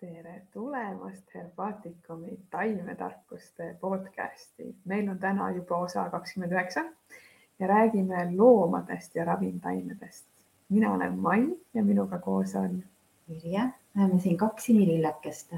[0.00, 4.74] tere tulemast Herbaatikumi taimetarkuste podcasti.
[4.84, 6.84] meil on täna juba osa kakskümmend üheksa
[7.58, 10.26] ja räägime loomadest ja ravimtaimedest.
[10.68, 12.84] mina olen Mai ja minuga koos on
[13.28, 13.64] Irje,
[13.94, 15.52] me oleme siin kaks sinilillekest.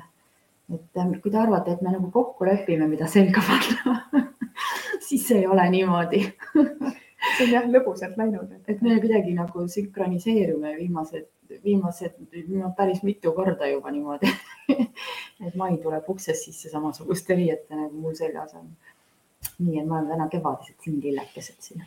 [0.74, 4.26] et ähm, kui te arvate, et me nagu kokku lepime, mida selga panna
[5.08, 6.32] siis ei ole niimoodi
[7.36, 8.50] see on jah lõbusalt läinud.
[8.68, 11.28] et me kuidagi nagu sünkroniseerume viimased
[11.64, 12.14] viimased
[12.48, 14.30] no, päris mitu korda juba niimoodi
[15.46, 18.70] et mai tuleb uksest sisse samasuguste riiete nagu mul seljas on.
[19.58, 21.84] nii et ma olen täna kevadised sinilillekesed siin.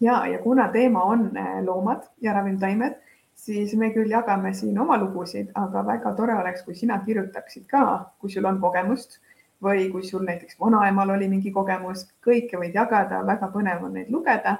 [0.00, 2.96] ja, ja kuna teema on äh, loomad ja ravimtaimed,
[3.34, 7.84] siis me küll jagame siin oma lugusid, aga väga tore oleks, kui sina kirjutaksid ka,
[8.18, 9.20] kui sul on kogemust
[9.64, 14.10] või kui sul näiteks vanaemal oli mingi kogemus, kõike võid jagada, väga põnev on neid
[14.12, 14.58] lugeda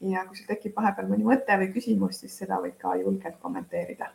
[0.00, 4.12] ja kui sul tekib vahepeal mõni mõte või küsimus, siis seda võid ka julgelt kommenteerida.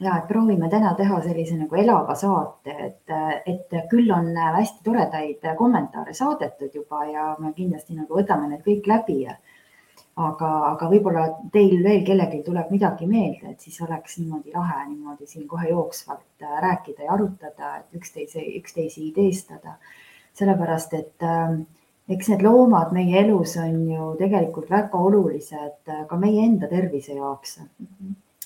[0.00, 3.12] ja et proovime täna teha sellise nagu elava saate, et,
[3.46, 8.88] et küll on hästi toredaid kommentaare saadetud juba ja me kindlasti nagu võtame need kõik
[8.88, 9.36] läbi ja
[10.20, 15.26] aga, aga võib-olla teil veel kellelgi tuleb midagi meelde, et siis oleks niimoodi lahe niimoodi
[15.26, 19.78] siin kohe jooksvalt rääkida ja arutada, et üksteise, üksteisi ideestada.
[20.32, 21.58] sellepärast, et äh,
[22.08, 27.12] eks need loomad meie elus on ju tegelikult väga olulised äh, ka meie enda tervise
[27.14, 27.60] jaoks.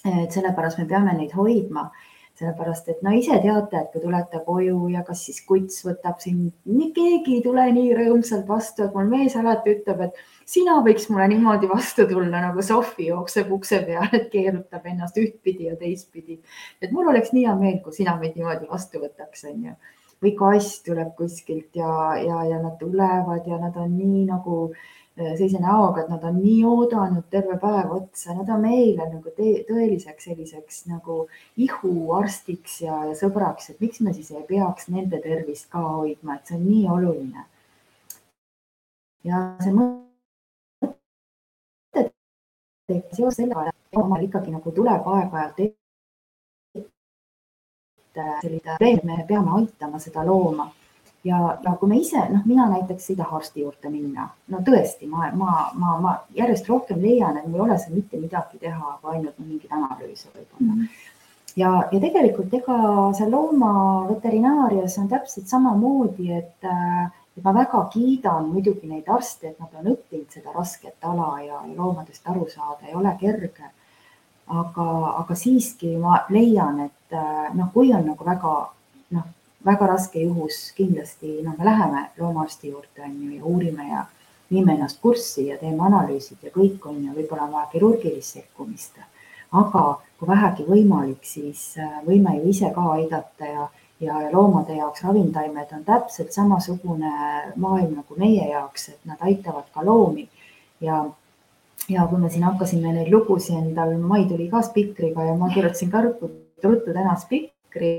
[0.06, 1.91] et sellepärast me peame neid hoidma,
[2.39, 6.53] sellepärast et no ise teate, et kui tulete koju ja kas siis kuts võtab sind,
[6.94, 11.27] keegi ei tule nii rõõmsalt vastu, et mul mees alati ütleb, et sina võiks mulle
[11.34, 16.41] niimoodi vastu tulla nagu Sofi jookseb ukse peal, et keerutab ennast ühtpidi ja teistpidi.
[16.83, 19.75] et mul oleks nii hea meel, kui sina meid niimoodi vastu võtaks, onju
[20.22, 21.88] või kass tuleb kuskilt ja,
[22.20, 26.38] ja, ja nad tulevad ja nad on nii nagu eh, sellise näoga, et nad on
[26.41, 31.27] nii oodanud terve päev otsa, nad on meile nagu tõeliseks selliseks nagu
[31.66, 36.48] ihuarstiks ja, ja sõbraks, et miks me siis ei peaks nende tervist ka hoidma, et
[36.48, 37.47] see on nii oluline.
[39.26, 40.06] ja see mõte
[42.88, 45.60] seoses sellega, et omal ikkagi nagu tuleb aeg-ajalt
[48.16, 50.70] Äh, selline veel, me peame aitama seda looma
[51.25, 55.08] ja, ja kui me ise, noh, mina näiteks ei taha arsti juurde minna, no tõesti,
[55.10, 58.94] ma, ma, ma, ma järjest rohkem leian, et mul ei ole seal mitte midagi teha,
[58.94, 60.80] aga ainult mingeid analüüse võib-olla mm.
[60.80, 61.12] -hmm.
[61.60, 62.78] ja, ja tegelikult ega
[63.19, 66.70] seal loomaveterinaarias on täpselt samamoodi, et,
[67.36, 71.60] et ma väga kiidan muidugi neid arste, et nad on õppinud seda rasket ala ja,
[71.60, 73.70] ja loomadest aru saada ei ole kerge
[74.47, 74.86] aga,
[75.22, 78.52] aga siiski ma leian, et äh, noh, kui on nagu väga
[79.16, 79.25] noh,
[79.66, 84.04] väga raske juhus, kindlasti noh, me läheme loomaarsti juurde on ju ja uurime ja
[84.50, 88.98] viime ennast kurssi ja teeme analüüsid ja kõik on ju, võib-olla on vaja kirurgilist sekkumist.
[89.52, 89.82] aga
[90.19, 93.69] kui vähegi võimalik, siis äh, võime ju ise ka aidata ja,
[94.00, 97.12] ja loomade jaoks ravimtaimed on täpselt samasugune
[97.56, 100.28] maailm nagu meie jaoks, et nad aitavad ka loomi.
[100.80, 101.04] Ja
[101.88, 105.90] ja kui me siin hakkasime neid lugusid endal, Mai tuli ka spikriga ja ma kirjutasin
[105.90, 106.30] ka ruttu,
[106.64, 107.92] ruttu täna spikri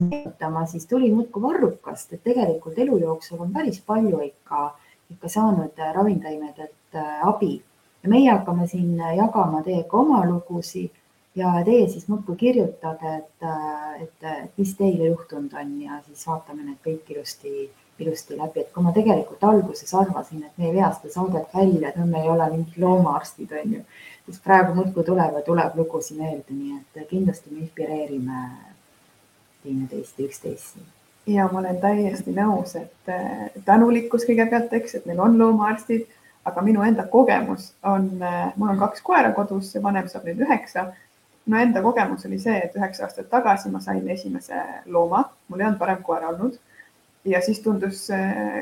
[0.00, 4.64] meenutama, siis tuli muudkui varrukast, et tegelikult elu jooksul on päris palju ikka,
[5.10, 7.62] ikka saanud ravimtaimedelt äh, abi.
[8.02, 10.92] Ja meie hakkame siin jagama teiega oma lugusid
[11.34, 13.48] ja teie siis muudkui kirjutage, et,
[14.02, 18.72] et, et mis teile juhtunud on ja siis vaatame need kõik ilusti ilusti läbi, et
[18.74, 22.22] kui ma tegelikult alguses arvasin, et me ei vea seda saadet välja, et no me
[22.22, 23.82] ei ole mingid loomaarstid, on ju,
[24.26, 28.40] siis praegu muudkui tuleb ja tuleb lugusid meelde, nii et kindlasti me inspireerime
[29.62, 30.82] teineteist ja üksteist.
[31.26, 36.04] ja ma olen täiesti nõus, et äh, tänulikkus kõigepealt, eks, et meil on loomaarstid,
[36.44, 40.90] aga minu enda kogemus on, äh, mul on kaks koera kodus, vanem saab nüüd üheksa.
[41.46, 45.66] Minu enda kogemus oli see, et üheksa aastat tagasi ma sain esimese looma, mul ei
[45.66, 46.56] olnud varem koera olnud.
[47.24, 48.06] Ja siis tundus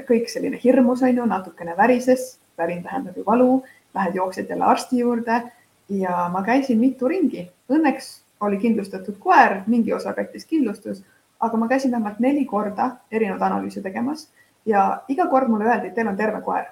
[0.09, 3.63] kõik selline hirmus, on ju, natukene värises, värin tähendab ju valu,
[3.95, 5.43] lähed jooksed jälle arsti juurde.
[5.89, 7.49] Ja ma käisin mitu ringi.
[7.71, 11.03] Õnneks oli kindlustatud koer, mingi osa kattis kindlustus,
[11.41, 14.29] aga ma käisin vähemalt neli korda erinevaid analüüse tegemas.
[14.67, 16.71] Ja iga kord mulle öeldi, et teil on terve koer.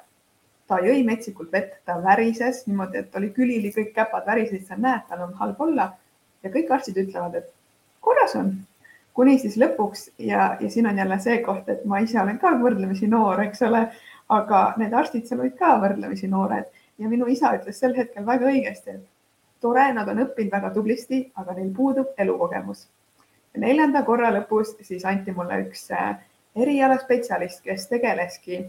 [0.70, 5.00] ta jõi metsikult vett, ta värises niimoodi, et oli külili, kõik käpad värisesid, sa näed,
[5.08, 5.88] tal on halb olla.
[6.42, 7.50] Ja kõik arstid ütlevad, et
[8.04, 8.52] korras on,
[9.16, 12.54] kuni siis lõpuks ja, ja siin on jälle see koht, et ma ise olen ka
[12.60, 13.87] võrdlemisi noor, eks ole,
[14.31, 16.69] aga need arstid seal olid ka võrdlemisi noored.
[17.00, 21.22] Ja minu isa ütles sel hetkel väga õigesti, et tore, nad on õppinud väga tublisti,
[21.40, 22.88] aga neil puudub elukogemus.
[23.56, 26.20] neljanda korra lõpus siis anti mulle üks äh,
[26.56, 28.60] erialaspetsialist, kes tegeleski,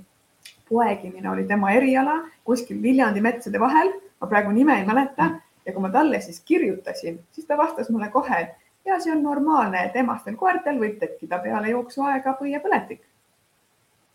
[0.69, 3.91] poegimine oli tema eriala kuskil Viljandi metsade vahel,
[4.21, 5.29] ma praegu nime ei mäleta
[5.65, 8.41] ja kui ma talle siis kirjutasin, siis ta vastas mulle kohe,
[8.85, 13.01] ja see on normaalne, et emastel koertel võib tekkida peale jooksuaega põiepõletik.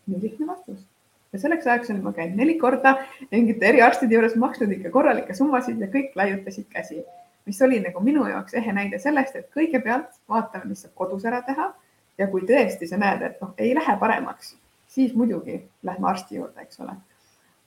[0.07, 0.85] nii lihtne vastus.
[1.33, 2.97] ja selleks ajaks olen ma käinud neli korda
[3.31, 7.03] mingite eriarstide juures, maksnud ikka korralikke summasid ja kõik laiutasid käsi,
[7.45, 11.41] mis oli nagu minu jaoks ehe näide sellest, et kõigepealt vaatame, mis saab kodus ära
[11.41, 11.73] teha.
[12.17, 14.55] ja kui tõesti sa näed, et noh, ei lähe paremaks,
[14.87, 16.95] siis muidugi lähme arsti juurde, eks ole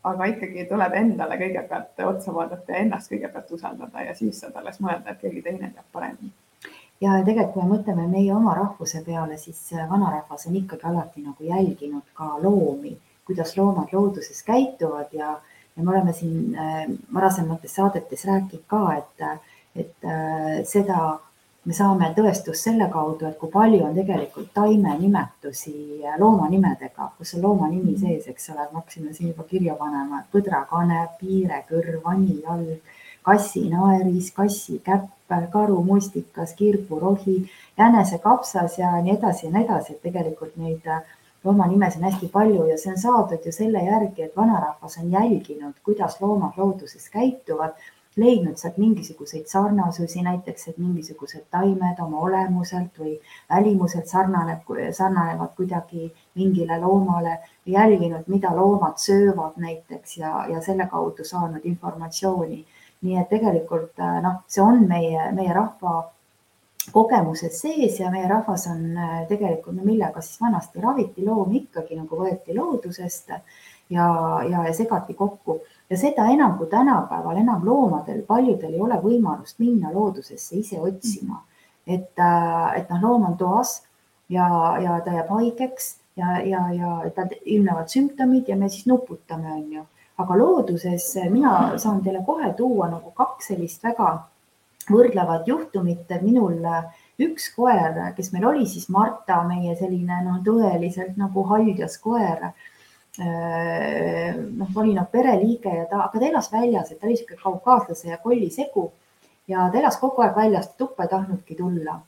[0.05, 4.81] aga ikkagi tuleb endale kõigepealt otsa vaadata ja ennast kõigepealt usaldada ja siis saad alles
[4.81, 6.33] mõelda, et keegi teine teab paremini.
[7.01, 11.47] Ja tegelikult, kui me mõtleme meie oma rahvuse peale, siis vanarahvas on ikkagi alati nagu
[11.49, 12.93] jälginud ka loomi,
[13.29, 15.31] kuidas loomad looduses käituvad ja,
[15.77, 19.47] ja me oleme siin äh, varasemates saadetes rääkinud ka, et,
[19.85, 21.19] et äh, seda
[21.65, 25.75] me saame tõestust selle kaudu, et kui palju on tegelikult taimenimetusi
[26.19, 31.19] loomanimedega, kus on looma nimi sees, eks ole, me hakkasime siin juba kirja panema, põdrakanep,
[31.21, 32.97] piirekõrv, vanijalg,
[33.29, 35.11] kassinaeris, kassikäpp,
[35.53, 37.37] karu, mustikas, kirburohi,
[37.79, 41.05] jänesekapsas ja nii edasi ja nii edasi, et tegelikult neid äh,
[41.45, 45.77] loomanimesid on hästi palju ja see on saadud ju selle järgi, et vanarahvas on jälginud,
[45.85, 47.77] kuidas loomad looduses käituvad,
[48.17, 53.15] leidnud sealt mingisuguseid sarnasusi, näiteks et mingisugused taimed oma olemuselt või
[53.51, 54.67] välimuselt sarnaneb,
[54.97, 62.65] sarnanevad kuidagi mingile loomale, jälginud, mida loomad söövad näiteks ja, ja selle kaudu saanud informatsiooni.
[63.01, 66.11] Nii et tegelikult äh, noh, see on meie, meie rahva
[66.93, 71.97] kogemuses sees ja meie rahvas on äh, tegelikult, no millega siis vanasti raviti loomi ikkagi
[71.97, 73.41] nagu võeti loodusest ja,
[73.91, 75.61] ja, ja segati kokku
[75.91, 81.45] ja seda enam kui tänapäeval enam loomadel, paljudel ei ole võimalust minna loodusesse ise otsima.
[81.87, 83.83] et, äh, et noh, loom on toas
[84.29, 84.47] ja,
[84.79, 89.73] ja ta jääb haigeks ja, ja, ja tal ilmnevad sümptomid ja me siis nuputame, on
[89.73, 89.87] ju
[90.21, 94.11] aga looduses mina saan teile kohe tuua nagu kaks sellist väga
[94.91, 96.11] võrdlevat juhtumit.
[96.23, 96.59] minul
[97.21, 102.51] üks koer, kes meil oli siis Marta, meie selline noh, tõeliselt nagu haljas koer
[103.19, 108.09] noh, oli nagu pereliige ja ta, aga ta elas väljas, et ta oli sihuke kaukaaslase
[108.13, 108.91] ja kolli segu
[109.51, 112.01] ja ta elas kogu aeg väljas, tuppa ei tahtnudki tulla.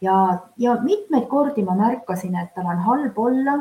[0.00, 3.56] ja, ja mitmeid kordi ma märkasin, et tal on halb olla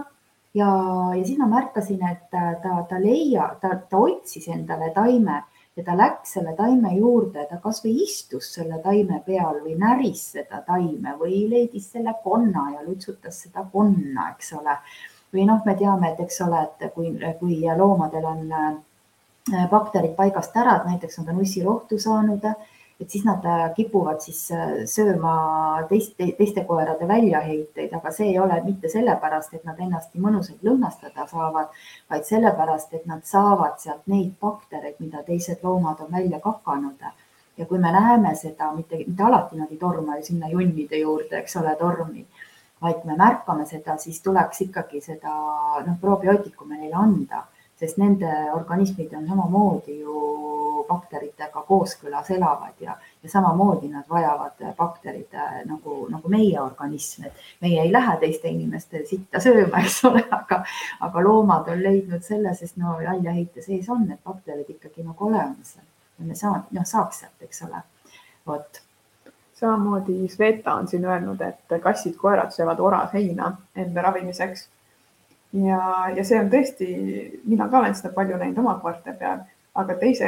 [0.53, 0.69] ja,
[1.15, 5.43] ja siis ma märkasin, et ta, ta, ta leia, ta, ta otsis endale taime
[5.77, 10.63] ja ta läks selle taime juurde, ta kasvõi istus selle taime peal või näris seda
[10.67, 14.75] taime või leidis selle konna ja lutsutas seda konna, eks ole.
[15.33, 20.57] Või noh, me teame, et eks ole, et kui, kui loomadel on äh, bakterid paigast
[20.57, 22.45] ära, et näiteks on ussirohtu saanud
[22.99, 25.33] et siis nad äh, kipuvad siis äh, sööma
[25.89, 30.65] teist, teiste koerade väljaheiteid, aga see ei ole mitte sellepärast, et nad ennast nii mõnusalt
[30.67, 31.71] lõhnastada saavad,
[32.11, 37.09] vaid sellepärast, et nad saavad sealt neid baktereid, mida teised loomad on välja kakanud.
[37.57, 41.39] ja kui me näeme seda, mitte, mitte alati nad ei torma ju sinna junnide juurde,
[41.39, 42.25] eks ole, tormi,
[42.81, 45.33] vaid me märkame seda, siis tuleks ikkagi seda
[45.85, 47.43] noh, probiootikume neile anda,
[47.79, 50.23] sest nende organismid on samamoodi ju
[50.89, 57.45] bakteritega kooskõlas elavad ja, ja samamoodi nad vajavad bakterid äh, nagu, nagu meie organism, et
[57.61, 60.63] meie ei lähe teiste inimeste sitta sööma, eks ole, aga,
[61.07, 65.77] aga loomad on leidnud selle, sest no väljaheite sees on need bakterid ikkagi nagu olemas
[65.77, 67.83] ja me saame, noh, saaks sealt, eks ole,
[68.47, 68.81] vot
[69.59, 74.67] samamoodi Sveta on siin öelnud, et kassid-koerad söövad orasheina enda ravimiseks.
[75.53, 76.89] ja, ja see on tõesti,
[77.45, 79.43] mina ka olen seda palju näinud oma koerte peal
[79.79, 80.27] aga teise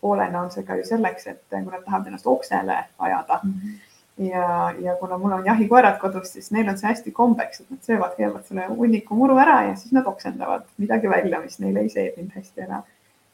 [0.00, 3.52] poolena on see ka ju selleks, et kui nad tahavad ennast oksele ajada mm.
[3.52, 4.24] -hmm.
[4.28, 7.82] ja, ja kuna mul on jahikoerad kodus, siis neil on see hästi kombeks, et nad
[7.82, 11.88] söövad kõigepealt selle hunniku muru ära ja siis nad oksendavad midagi välja, mis neile ei
[11.88, 12.82] seebinud hästi ära.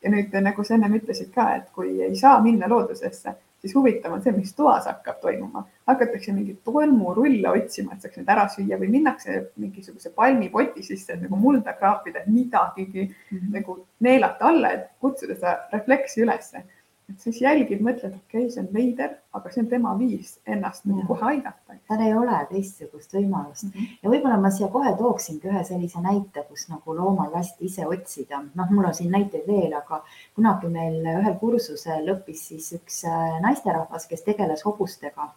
[0.03, 4.15] ja nüüd nagu sa ennem ütlesid ka, et kui ei saa minna loodusesse siis huvitav
[4.17, 5.67] on see, mis toas hakkab toimuma.
[5.91, 11.25] hakatakse mingeid tolmurulle otsima, et saaks need ära süüa või minnakse mingisuguse palmipoti sisse, et
[11.25, 13.55] nagu mulda kraapida, midagigi mm -hmm.
[13.57, 16.63] nagu neelata alla, et kutsuda seda refleksi ülesse
[17.11, 20.87] et siis jälgid, mõtled, okei okay,, see on veider, aga see on tema viis ennast
[20.89, 21.77] nagu kohe aidata.
[21.89, 23.99] tal ei ole teistsugust võimalust mm -hmm.
[24.03, 28.43] ja võib-olla ma siia kohe tooksingi ühe sellise näite, kus nagu loomal lasti ise otsida.
[28.55, 30.03] noh, mul on siin näiteid veel, aga
[30.35, 35.31] kunagi meil ühel kursusel õppis siis üks äh, naisterahvas, kes tegeles hobustega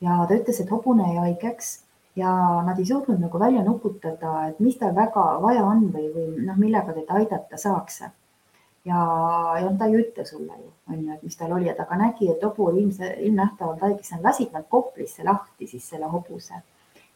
[0.00, 1.72] ja ta ütles, et hobune jäi haigeks
[2.16, 2.30] ja
[2.66, 6.56] nad ei suutnud nagu välja nuputada, et mis tal väga vaja on või, või noh,
[6.60, 8.02] millega teda aidata saaks
[8.86, 9.02] ja,
[9.60, 12.30] ja ta ei ütle sulle ju, on ju, et mis tal oli, et aga nägi,
[12.32, 16.62] et hobu oli ilmse, ilmnähtavalt haigeks, nad lasid nad kohvrisse lahti siis selle hobuse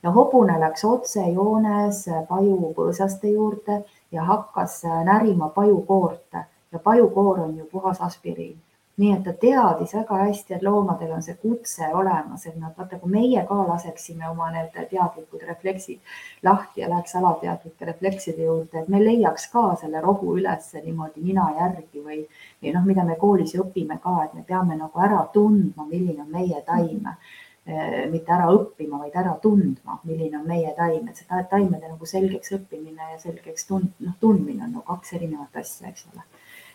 [0.03, 6.41] ja hobune läks otsejoones paju põõsaste juurde ja hakkas närima pajukoort
[6.73, 8.59] ja pajukoor on ju puhas aspiriin.
[9.01, 12.99] Nii et ta teadis väga hästi, et loomadel on see kutse olemas, et nad vaata,
[13.01, 16.13] kui meie ka laseksime oma need teadlikud refleksid
[16.47, 21.49] lahti ja läheks alateadlike reflekside juurde, et me leiaks ka selle rohu üles niimoodi nina
[21.59, 22.21] järgi või,
[22.61, 26.31] või noh, mida me koolis õpime ka, et me peame nagu ära tundma, milline on
[26.37, 31.45] meie taim eh, mitte ära õppima, vaid ära tundma, milline on meie taim, et see
[31.51, 36.11] taimede nagu selgeks õppimine ja selgeks tund-, noh, tundmine on nagu kaks erinevat asja, eks
[36.13, 36.27] ole.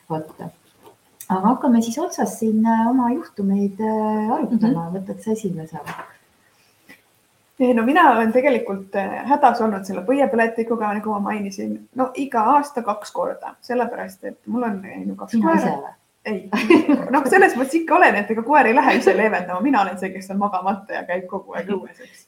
[0.09, 0.47] vot
[1.29, 4.67] aga hakkame siis otsast siin äh, oma juhtumeid äh, arutama.
[4.67, 4.99] Mm, -hmm.
[4.99, 5.79] võtad sa esimese?
[7.75, 12.81] no mina olen tegelikult äh, hädas olnud selle põiepõletikuga, nagu ma mainisin, no iga aasta
[12.81, 15.95] kaks korda, sellepärast et mul on no, kaks koera.
[16.25, 16.49] ei,
[17.13, 20.09] noh, selles mõttes ikka olen, et ega koer ei lähe ise leevendama, mina olen see,
[20.13, 22.27] kes on magamata ja käib kogu aeg õues, eks.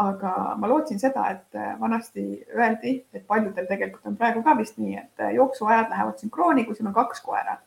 [0.00, 2.22] Aga ma lootsin seda, et vanasti
[2.56, 6.88] öeldi, et paljudel tegelikult on praegu ka vist nii, et jooksuajad lähevad sünkrooni, kui sul
[6.88, 7.58] on kaks koera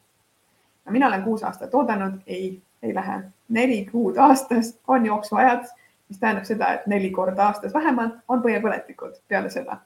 [0.92, 3.20] mina olen kuus aastat oodanud, ei, ei lähe.
[3.50, 5.66] neli kuud aastas on jooksuajad,
[6.10, 9.78] mis tähendab seda, et neli korda aastas vähemalt on põiepõletikud peale seda.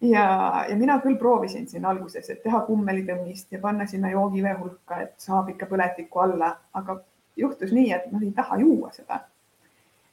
[0.00, 0.24] ja,
[0.68, 5.14] ja mina küll proovisin siin alguses, et teha kummelitõmmist ja panna sinna joogivee hulka, et
[5.18, 7.00] saab ikka põletikku alla, aga
[7.36, 9.20] juhtus nii, et ma ei taha juua seda.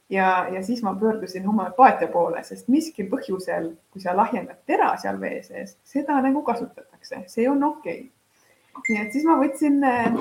[0.10, 5.20] ja, ja siis ma pöördusin homöopaatia poole, sest miskil põhjusel, kui sa lahjendad tera seal
[5.22, 8.15] vee sees, seda nagu kasutatakse, see on okei okay
[8.84, 10.18] nii et siis ma võtsin äh,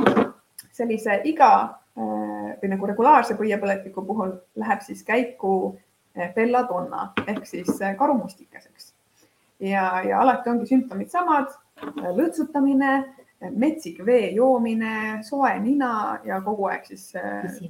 [0.74, 7.70] sellise iga äh, või nagu regulaarse põiepõletiku puhul läheb siis käiku äh, belladonna ehk siis
[7.98, 8.92] karumustikeseks.
[9.60, 11.52] ja, ja alati ongi sümptomid samad,
[12.00, 12.96] lõõtsutamine,
[13.50, 17.12] metsik vee joomine, soe nina ja kogu aeg siis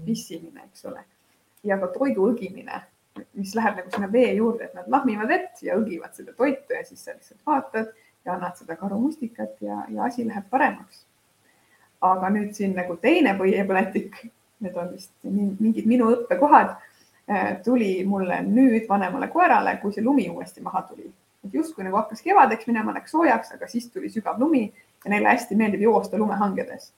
[0.04, 1.04] pissimine, eks ole.
[1.64, 2.82] ja ka toidu õgimine,
[3.34, 6.84] mis läheb nagu sinna vee juurde, et nad lahmivad vett ja õgivad seda toitu ja
[6.84, 7.92] siis sa lihtsalt vaatad
[8.24, 11.04] ja annad seda karumustikat ja, ja asi läheb paremaks.
[12.04, 14.16] aga nüüd siin nagu teine põiepõletik,
[14.60, 16.74] need on vist mingid minu õppekohad,
[17.30, 21.12] äh, tuli mulle nüüd vanemale koerale, kui see lumi uuesti maha tuli.
[21.44, 24.66] et justkui nagu hakkas kevadeks minema, läks soojaks, aga siis tuli sügav lumi
[25.04, 26.92] ja neile hästi meeldib joosta lumehangedes.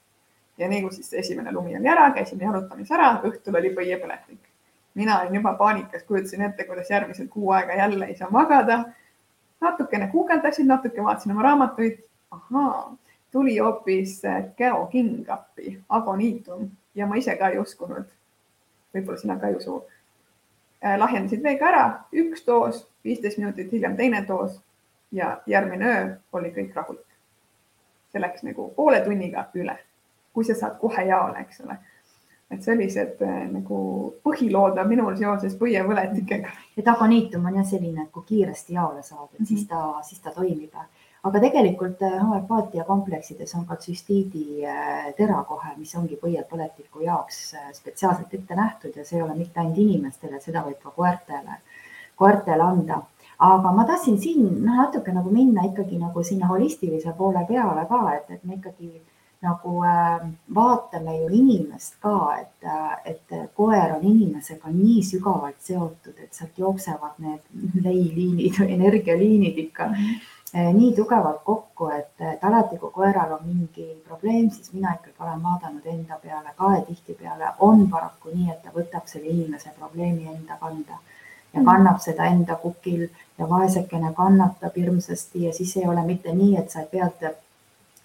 [0.57, 4.39] ja nii kui siis esimene lumi oli ära, käisime jalutamas ära, õhtul oli põiepõletik.
[4.95, 8.83] mina olin juba paanikas, kujutasin ette, kuidas järgmised kuu aega jälle ei saa magada
[9.61, 12.03] natukene guugeldasin, natuke vaatasin oma raamatuid.
[12.31, 12.97] ahaa,
[13.31, 14.21] tuli hoopis
[14.57, 18.05] Geo äh, King appi, Agonitum ja ma ise ka ei uskunud.
[18.95, 19.83] võib-olla sina ka ei usu.
[20.85, 21.83] Äh, lahjendasid veega ära,
[22.13, 24.61] üks doos, viisteist minutit hiljem teine doos
[25.11, 27.05] ja järgmine öö oli kõik rahulik.
[28.11, 29.77] see läks nagu poole tunniga üle,
[30.33, 31.77] kui sa saad kohe jaole, eks ole
[32.51, 33.79] et sellised äh, nagu
[34.23, 36.53] põhilood on minul seoses põiepõletikega.
[36.79, 39.47] et agoniitum on jah selline, et kui kiiresti jaole saad, et mm -hmm.
[39.47, 40.73] siis ta, siis ta toimib.
[41.23, 48.33] aga tegelikult äh, homöopaatia kompleksides on ka tsüstiidi äh, terakohe, mis ongi põiepõletiku jaoks spetsiaalselt
[48.33, 51.59] ette nähtud ja see ei ole mitte ainult inimestele, seda võib ka koertele,
[52.15, 53.01] koertele anda
[53.39, 58.13] aga ma tahtsin siin noh, natuke nagu minna ikkagi nagu sinna holistilise poole peale ka,
[58.15, 59.01] et, et me ikkagi
[59.41, 60.23] nagu äh,
[60.55, 66.57] vaatame ju inimest ka, et, äh, et koer on inimesega nii sügavalt seotud, et sealt
[66.57, 70.73] jooksevad need veiliinid või energialiinid ikka mm -hmm.
[70.79, 75.43] nii tugevalt kokku, et, et alati, kui koeral on mingi probleem, siis mina ikkagi olen
[75.43, 80.27] vaadanud enda peale ka ja tihtipeale on paraku nii, et ta võtab selle inimese probleemi
[80.35, 80.97] enda kanda
[81.53, 86.55] ja kannab seda enda kukil ja vaesekene kannatab hirmsasti ja siis ei ole mitte nii,
[86.57, 87.29] et sa pead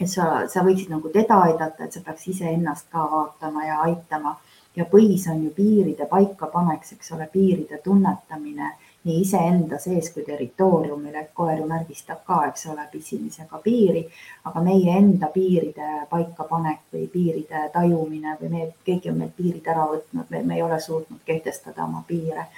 [0.02, 4.38] et sa, sa võiksid nagu teda aidata, et sa peaks iseennast ka vaatama ja aitama.
[4.76, 8.70] ja põhis on ju piiride paikapaneks, eks ole, piiride tunnetamine
[9.04, 14.06] nii iseenda sees kui territooriumil, et koer ju märgistab ka, eks ole, pissimisega piiri,
[14.48, 19.88] aga meie enda piiride paikapanek või piiride tajumine või me, keegi on meilt piirid ära
[19.92, 22.48] võtnud, me ei ole suutnud kehtestada oma piire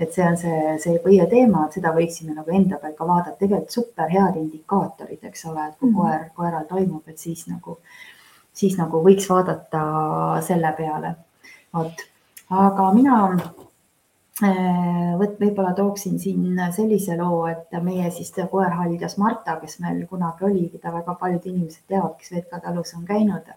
[0.00, 3.36] et see on see, see põie teema, et seda võiksime nagu enda peal ka vaadata,
[3.40, 6.00] tegelikult super head indikaatorid, eks ole, et kui mm -hmm.
[6.00, 7.78] koer, koeral toimub, et siis nagu,
[8.52, 9.82] siis nagu võiks vaadata
[10.46, 11.14] selle peale.
[11.74, 12.06] vot,
[12.50, 13.16] aga mina
[14.42, 20.44] äh, võt-, võib-olla tooksin siin sellise loo, et meie siis koerhaljas Marta, kes meil kunagi
[20.44, 23.52] oli, keda väga paljud inimesed teavad, kes Vetka talus on käinud.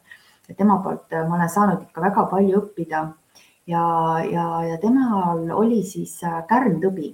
[0.57, 3.07] tema poolt ma olen saanud ikka väga palju õppida
[3.67, 3.83] ja,
[4.31, 7.13] ja, ja temal oli siis äh, kärntõbi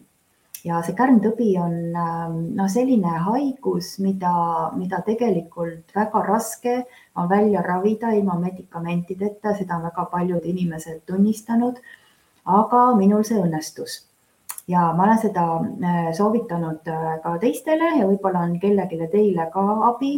[0.65, 4.33] ja see kärntõbi on ähm, noh, selline haigus, mida,
[4.75, 6.75] mida tegelikult väga raske
[7.15, 11.79] on välja ravida ilma medikamentideta, seda on väga paljud inimesed tunnistanud.
[12.49, 13.99] aga minul see õnnestus
[14.67, 19.65] ja ma olen seda äh, soovitanud äh, ka teistele ja võib-olla on kellelegi teile ka
[19.91, 20.13] abi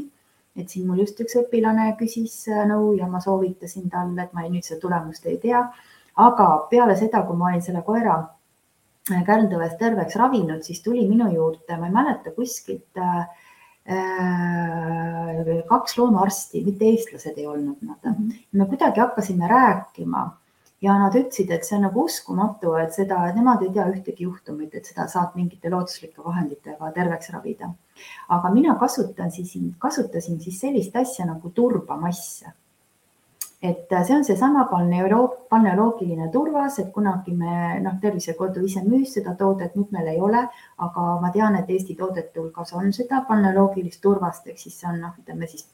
[0.56, 4.66] et siin mul just üks õpilane küsis nõu ja ma soovitasin talle, et ma nüüd
[4.68, 5.64] seda tulemust ei tea.
[6.16, 8.18] Aga peale seda, kui ma olin selle koera
[9.12, 13.26] äh, kärntõvest terveks ravinud, siis tuli minu juurde, ma ei mäleta kuskilt äh,
[15.70, 18.14] kaks loomaarsti, mitte eestlased ei olnud nad mm.
[18.14, 18.46] -hmm.
[18.52, 20.30] me kuidagi hakkasime rääkima
[20.82, 24.74] ja nad ütlesid, et see on nagu uskumatu, et seda, nemad ei tea ühtegi juhtumit,
[24.76, 27.74] et seda saab mingite looduslike vahenditega terveks ravida.
[28.30, 32.44] aga mina kasutan siis, kasutasin siis sellist asja nagu turbamass
[33.62, 39.36] et äh, see on seesama balneoloogiline turvas, et kunagi me noh, Tervisekodu ise müüs seda
[39.38, 40.42] toodet, nüüd meil ei ole,
[40.82, 44.98] aga ma tean, et Eesti toodete hulgas on seda balneoloogilist turvast, ehk siis see on
[45.04, 45.68] noh, ütleme siis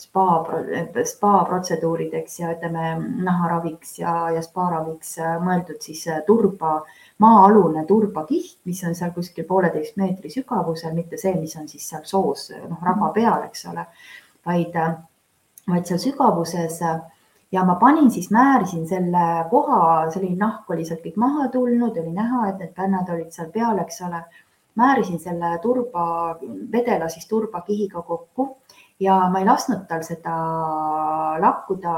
[0.00, 0.24] spa,
[1.12, 2.96] spa protseduurideks ja ütleme
[3.28, 6.80] naharaviks ja, ja spaaraviks äh, mõeldud siis äh, turba,
[7.22, 12.02] maa-alune turbakiht, mis on seal kuskil pooleteist meetri sügavusel, mitte see, mis on siis seal
[12.02, 13.86] soos noh, raba peal, eks ole,
[14.42, 14.74] vaid
[15.72, 16.80] vaid seal sügavuses
[17.52, 19.82] ja ma panin siis, määrisin selle koha,
[20.16, 23.78] oli nahk oli sealt kõik maha tulnud, oli näha, et need pännad olid seal peal,
[23.84, 24.24] eks ole.
[24.74, 26.02] määrisin selle turba,
[26.72, 28.46] vedela siis turbakihiga kokku
[29.00, 30.32] ja ma ei lasknud tal seda
[31.42, 31.92] lakkuda,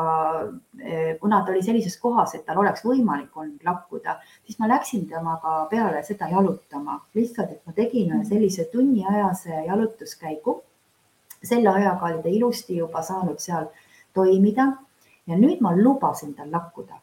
[1.21, 5.57] kuna ta oli sellises kohas, et tal oleks võimalik olnud lakkuda, siis ma läksin temaga
[5.71, 10.63] peale seda jalutama, lihtsalt, et ma tegin sellise tunniajase jalutuskäigu.
[11.45, 13.69] Selle ajaga oli ta ilusti juba saanud seal
[14.15, 14.73] toimida
[15.27, 17.01] ja nüüd ma lubasin tal lakkuda.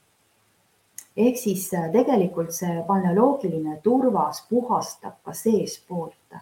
[1.18, 6.38] ehk siis äh, tegelikult see balneoloogiline turvas puhastab ka seespoolt,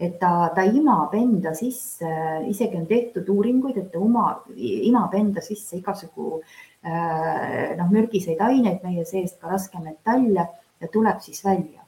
[0.00, 2.08] et ta, ta imab enda sisse,
[2.48, 8.82] isegi on tehtud uuringuid, et ta uma, imab enda sisse igasugu äh, noh, mürgiseid aineid
[8.82, 10.48] meie seest, ka raskmetalle
[10.80, 11.84] ja tuleb siis välja.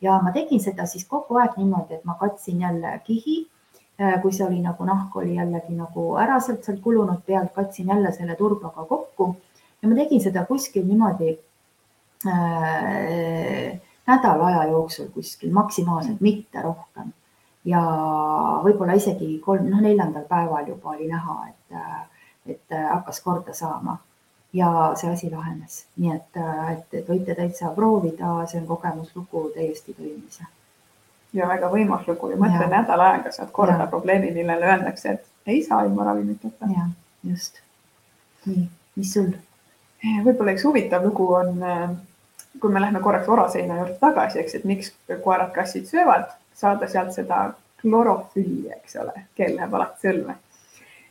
[0.00, 3.46] ja ma tegin seda siis kogu aeg niimoodi, et ma katsin jälle kihi
[4.22, 8.12] kui see oli nagu nahk oli jällegi nagu ära sealt, sealt kulunud pealt, katsin jälle
[8.12, 9.36] selle turbaga kokku.
[9.82, 11.30] Ja ma tegin seda kuskil niimoodi
[12.28, 17.12] äh, nädala aja jooksul kuskil maksimaalselt, mitte rohkem.
[17.66, 17.80] ja
[18.62, 23.54] võib-olla isegi kolm, noh, neljandal päeval juba oli näha, et, äh, et äh, hakkas korda
[23.54, 23.96] saama.
[24.52, 26.38] Ja see asi lahenes, nii et,
[26.72, 30.38] et, et võite täitsa proovida, see on kogemuslugu täiesti toimis
[31.36, 33.90] ja väga võimas lugu ja mõtle nädal aega saad korda ja.
[33.90, 36.70] probleemi, millele öeldakse, et ei saa ilma ravimiteta.
[36.72, 36.88] ja
[37.30, 37.60] just.
[38.46, 38.64] nii,
[38.96, 39.30] mis sul?
[40.04, 41.84] Eh, võib-olla üks huvitav lugu on, eh,
[42.60, 44.92] kui me lähme korraks oraseina juurde tagasi, eks, et miks
[45.24, 47.46] koerad-kassid söövad, saada sealt seda
[47.82, 50.40] klorofülli, eks ole, keel läheb alati sõlme.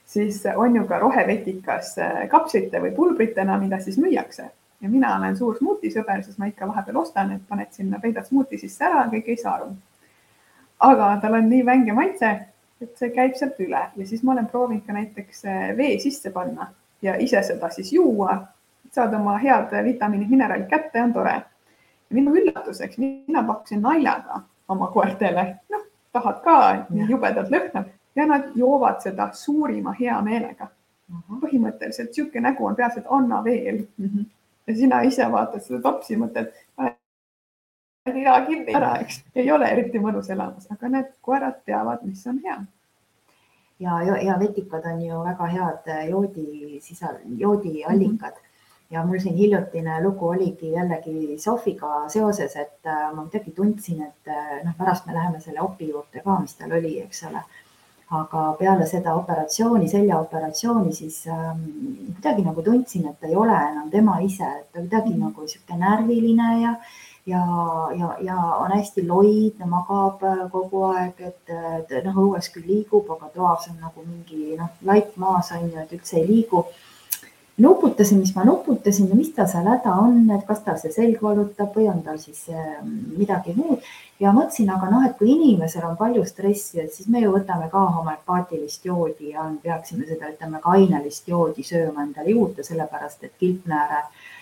[0.06, 5.38] siis on ju ka rohevetikas eh, kapslite või pulbritena, mida siis müüakse ja mina olen
[5.38, 9.32] suur smuutisõber, siis ma ikka vahepeal ostan, et paned sinna, peidad smuuti sisse ära, kõik
[9.34, 9.72] ei saa aru
[10.80, 12.32] aga tal on nii vänge maitse,
[12.82, 16.32] et see käib sealt üle ja siis ma olen proovinud ka näiteks eh, vee sisse
[16.32, 18.38] panna ja ise seda siis juua,
[18.92, 21.42] saad oma head vitamiinid, mineraalid kätte, on tore.
[22.10, 25.82] minu üllatuseks, mina pakkusin naljaga oma koertele, noh,
[26.14, 26.58] tahad ka,
[27.10, 30.68] jubedalt lõhnab ja nad joovad seda suurima heameelega.
[31.42, 34.06] põhimõtteliselt niisugune nägu on peas, et anna veel mm.
[34.06, 34.26] -hmm.
[34.68, 36.48] ja sina ise vaatad seda topsi, mõtled,
[38.14, 39.22] nina kinni ära, eks.
[39.36, 42.58] ei ole eriti mõnus elamus, aga need koerad teavad, mis on hea.
[43.80, 48.42] ja, ja, vetikad on ju väga head joodi sisal, joodiallikad mm.
[48.42, 48.96] -hmm.
[48.96, 54.28] ja mul siin hiljutine lugu oligi jällegi Sofiga seoses, et äh, ma kuidagi tundsin, et
[54.28, 57.44] äh, noh, pärast me läheme selle opi juurde ka, mis tal oli, eks ole
[58.14, 61.64] aga peale seda operatsiooni, seljaoperatsiooni, siis ähm,
[62.14, 65.48] kuidagi nagu tundsin, et ta ei ole enam tema ise, et ta kuidagi mm nagu
[65.48, 66.76] sihuke närviline ja,
[67.26, 67.44] ja,
[67.98, 73.10] ja, ja on hästi loid, magab äh, kogu aeg, et, et noh, õues küll liigub,
[73.18, 76.66] aga toas on nagu mingi noh, laip maas on ju, et üldse ei liigu.
[77.58, 81.22] nuputasin, mis ma nuputasin ja mis tal seal häda on, et kas tal see selg
[81.24, 82.82] valutab või on tal siis äh,
[83.18, 83.80] midagi muud
[84.20, 87.72] ja mõtlesin, aga noh, et kui inimesel on palju stressi, et siis me ju võtame
[87.72, 93.34] ka homöopaatilist joodi ja peaksime seda, ütleme, ka ainelist joodi sööma endale juurde, sellepärast et
[93.40, 94.35] kilpnääre Äh,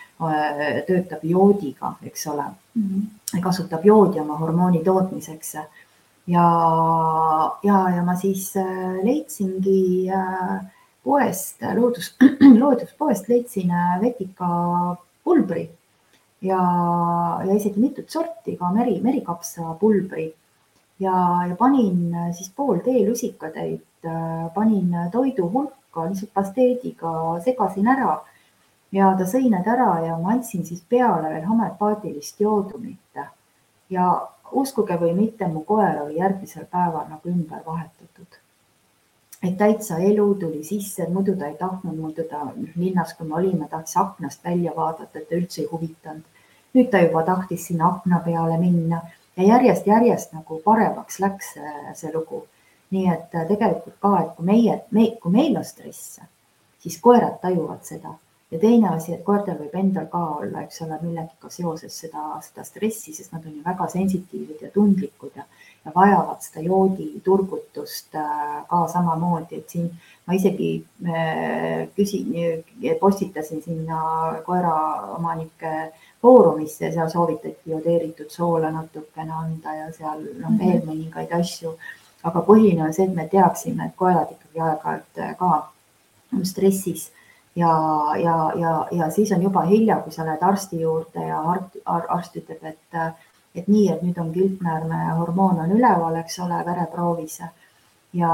[0.88, 2.43] töötab joodiga, eks ole
[2.76, 3.41] mm, -hmm.
[3.41, 5.56] kasutab joodi oma hormooni tootmiseks.
[6.28, 6.45] ja,
[7.63, 10.65] ja, ja ma siis äh, leidsingi äh,
[11.04, 12.15] poest, loodus,
[12.62, 13.71] looduspoest leidsin
[14.02, 15.69] vetikapulbri
[16.41, 16.62] ja,
[17.47, 20.34] ja isegi mitut sorti ka meri, merikapsa pulbri
[20.99, 23.84] ja, ja panin siis pool teelusikatäit,
[24.54, 27.12] panin toidu hulka lihtsalt pasteediga,
[27.43, 28.17] segasin ära
[28.93, 32.99] ja ta sõi need ära ja ma andsin siis peale veel homöopaatilist joodumit.
[33.89, 34.06] ja
[34.51, 38.39] uskuge või mitte, mu koer oli järgmisel päeval nagu ümber vahetatud.
[39.43, 43.67] et täitsa elu tuli sisse, muidu ta ei tahtnud mul teda linnas, kui me olime,
[43.67, 46.23] tahtis aknast välja vaadata, et ta üldse ei huvitanud.
[46.73, 49.01] nüüd ta juba tahtis sinna akna peale minna
[49.38, 51.56] ja järjest-järjest nagu paremaks läks
[51.93, 52.45] see lugu.
[52.91, 56.19] nii et tegelikult ka, et kui meie me,, kui meil on stress,
[56.79, 58.13] siis koerad tajuvad seda
[58.54, 62.66] ja teine asi, et koertel võib endal ka olla, eks ole, millegiga seoses seda, seda
[62.68, 65.46] stressi, sest nad on ju väga sensitiivsed ja tundlikud ja,
[65.86, 69.89] ja vajavad seda jooditurgutust äh, ka samamoodi, et siin
[70.28, 70.70] ma isegi
[71.08, 72.30] äh, küsin,
[73.02, 74.04] postitasin sinna
[74.46, 75.74] koeraomanike
[76.22, 80.88] foorumisse seal soovitati jodeeritud soola natukene anda ja seal noh, veel mhm.
[80.92, 81.74] mõningaid asju.
[82.24, 85.52] aga põhiline on see, et me teaksime, et koerad ikkagi aeg-ajalt äh, ka
[86.34, 87.10] on stressis
[87.56, 87.74] ja,
[88.18, 92.39] ja, ja, ja siis on juba hilja, kui sa lähed arsti juurde ja arst, arst
[92.42, 93.20] ütleb, et,
[93.56, 97.39] et nii, et nüüd on kilpnäärme hormoon on üleval, eks ole, vereproovis
[98.13, 98.34] ja,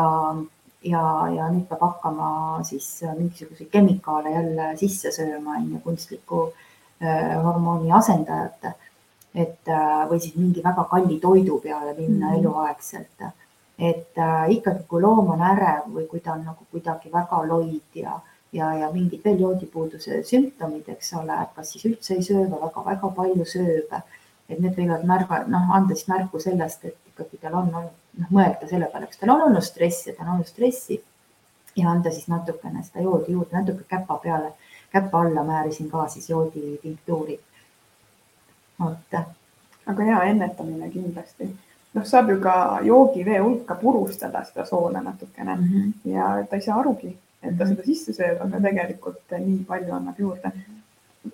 [0.84, 1.04] ja,
[1.36, 2.30] ja nüüd peab hakkama
[2.68, 6.46] siis mingisuguseid kemikaale jälle sisse sööma, on ju, kunstliku
[7.44, 8.72] hormooni asendajat.
[9.36, 9.70] et
[10.10, 12.40] või siis mingi väga kalli toidu peale minna mm -hmm.
[12.40, 13.22] eluaegselt.
[13.80, 17.96] et äh, ikkagi, kui loom on ärev või kui ta on nagu kuidagi väga loid
[17.96, 18.20] ja
[18.52, 23.12] ja, ja mingid veel joodipuuduse sümptomid, eks ole, kas siis üldse ei söö või väga-väga
[23.16, 23.94] palju sööb.
[24.50, 28.32] et need võivad märga, noh, anda siis märku sellest, et ikkagi tal on olnud, noh,
[28.34, 30.98] mõelda selle peale, kas tal on olnud stressi, ta on olnud stressi
[31.76, 34.54] ja anda siis natukene seda joodi juurde, natuke käpa peale,
[34.90, 37.40] käpa alla määrisin ka siis jooditinktuuri.
[38.80, 39.20] vot.
[39.86, 41.50] aga hea ennetamine kindlasti
[41.94, 46.12] noh, saab ju ka joogivee hulka purustada seda soola natukene mm -hmm.
[46.12, 50.20] ja ta ei saa arugi, et ta seda sisse sööb, aga tegelikult nii palju annab
[50.20, 50.52] juurde.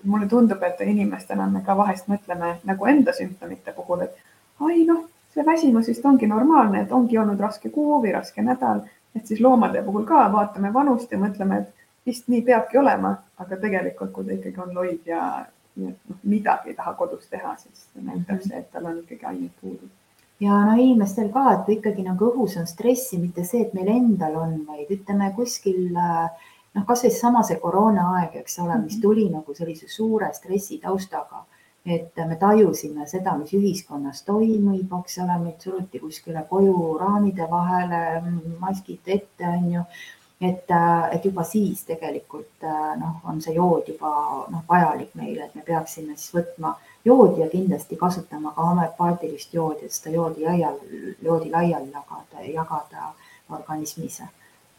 [0.04, 4.18] mulle tundub, et inimestena me ka vahest mõtleme nagu enda sümptomite puhul, et
[4.66, 8.82] ai noh, see väsimus vist ongi normaalne, et ongi olnud raske kuu või raske nädal,
[9.16, 13.60] et siis loomade puhul ka vaatame vanust ja mõtleme, et vist nii peabki olema, aga
[13.62, 15.22] tegelikult, kui ta ikkagi on loid ja,
[15.78, 19.54] ja noh, midagi ei taha kodus teha, siis näitab see, et tal on ikkagi ained
[19.62, 19.94] puudu
[20.40, 24.36] ja no inimestel ka, et ikkagi nagu õhus on stressi, mitte see, et meil endal
[24.42, 29.04] on, vaid ütleme kuskil noh, kasvõi seesama see koroonaaeg, eks ole, mis mhm.
[29.04, 31.46] tuli nagu sellise suure stressi taustaga.
[31.86, 38.00] et me tajusime seda, mis ühiskonnas toimub, eks ole, meid suruti kuskile koju raamide vahele,
[38.58, 39.84] maskid ette, on ju
[40.42, 40.72] et,
[41.12, 42.66] et juba siis tegelikult
[43.00, 44.12] noh, on see jood juba
[44.50, 49.86] noh, vajalik meile, et me peaksime siis võtma joodi ja kindlasti kasutama ka homöopaatilist joodi,
[49.86, 50.78] et seda joodi laial,
[51.22, 53.14] joodi laiali jagada, jagada
[53.50, 54.22] organismis.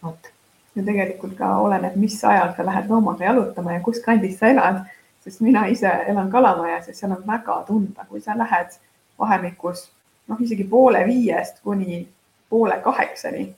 [0.02, 0.32] vot.
[0.76, 4.82] ja tegelikult ka oleneb, mis ajal sa lähed loomaga jalutama ja kus kandis sa elad,
[5.24, 8.74] sest mina ise elan Kalamajas ja seal on väga tunda, kui sa lähed
[9.18, 9.90] vahemikus
[10.28, 12.08] noh, isegi poole viiest kuni
[12.50, 13.54] poole kaheksani,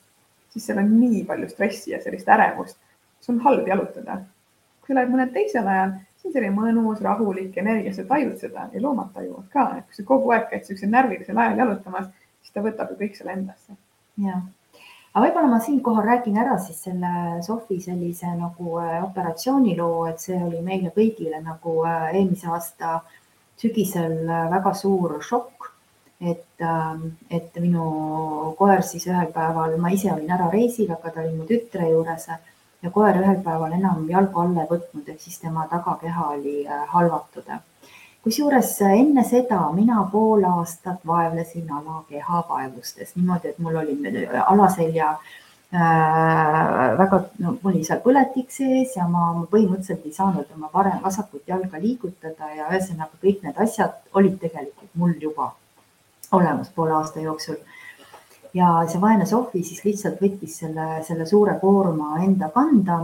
[0.49, 2.77] siis seal on nii palju stressi ja sellist ärevust,
[3.21, 4.21] see on halb jalutada.
[4.81, 8.67] kui sa lähed mõnel teisel ajal see on selline mõnus, rahulik energia, sa tajud seda
[8.73, 12.09] ja loomad tajuvad ka, et kui sa kogu aeg käid siuksel närvilisel ajal jalutamas,
[12.43, 13.77] siis ta võtab ju kõik selle endasse.
[14.25, 14.41] ja,
[15.13, 17.13] aga võib-olla ma siinkohal räägin ära siis selle
[17.45, 22.99] Sofi sellise nagu äh, operatsiooniloo, et see oli meile kõigile nagu äh, eelmise aasta
[23.59, 25.69] sügisel äh, väga suur šokk
[26.21, 31.23] et, ähm, et minu koer siis ühel päeval, ma ise olin ära reisil, aga ta
[31.23, 32.27] oli mu tütre juures
[32.83, 36.85] ja koer ühel päeval enam jalgu alla ei võtnud, ehk siis tema tagakeha oli äh,
[36.93, 37.51] halvatud.
[38.23, 44.51] kusjuures äh, enne seda mina pool aastat vaevlesin alakeha vaevustes niimoodi, et mul oli äh,
[44.51, 50.71] alaselja äh, väga, no mul oli seal põletik sees ja ma põhimõtteliselt ei saanud oma
[50.71, 55.51] parem, vasakut jalga liigutada ja ühesõnaga kõik need asjad olid tegelikult mul juba
[56.31, 57.59] olemas poole aasta jooksul
[58.53, 62.99] ja see vaene Sofi siis lihtsalt võttis selle, selle suure koorma enda kanda.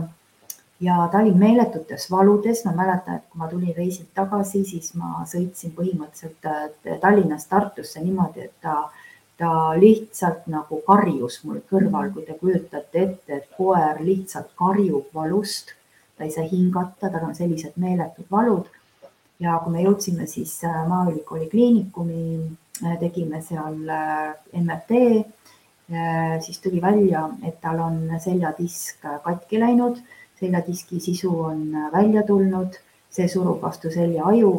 [0.79, 5.23] ja ta oli meeletutes valudes, ma mäletan, et kui ma tulin reisilt tagasi, siis ma
[5.25, 8.89] sõitsin põhimõtteliselt äh, Tallinnast Tartusse niimoodi, et ta,
[9.39, 15.71] ta lihtsalt nagu karjus mul kõrval, kui te kujutate ette, et koer lihtsalt karjub valust.
[16.17, 18.67] ta ei saa hingata, tal on sellised meeletud valud.
[19.39, 23.77] ja kui me jõudsime siis äh, Maaülikooli kliinikumi Äh, tegime seal
[24.51, 24.97] MRT,
[26.41, 29.99] siis tuli välja, et tal on seljadisk katki läinud,
[30.39, 32.79] seljadiski sisu on välja tulnud,
[33.13, 34.51] see surub vastu seljaaju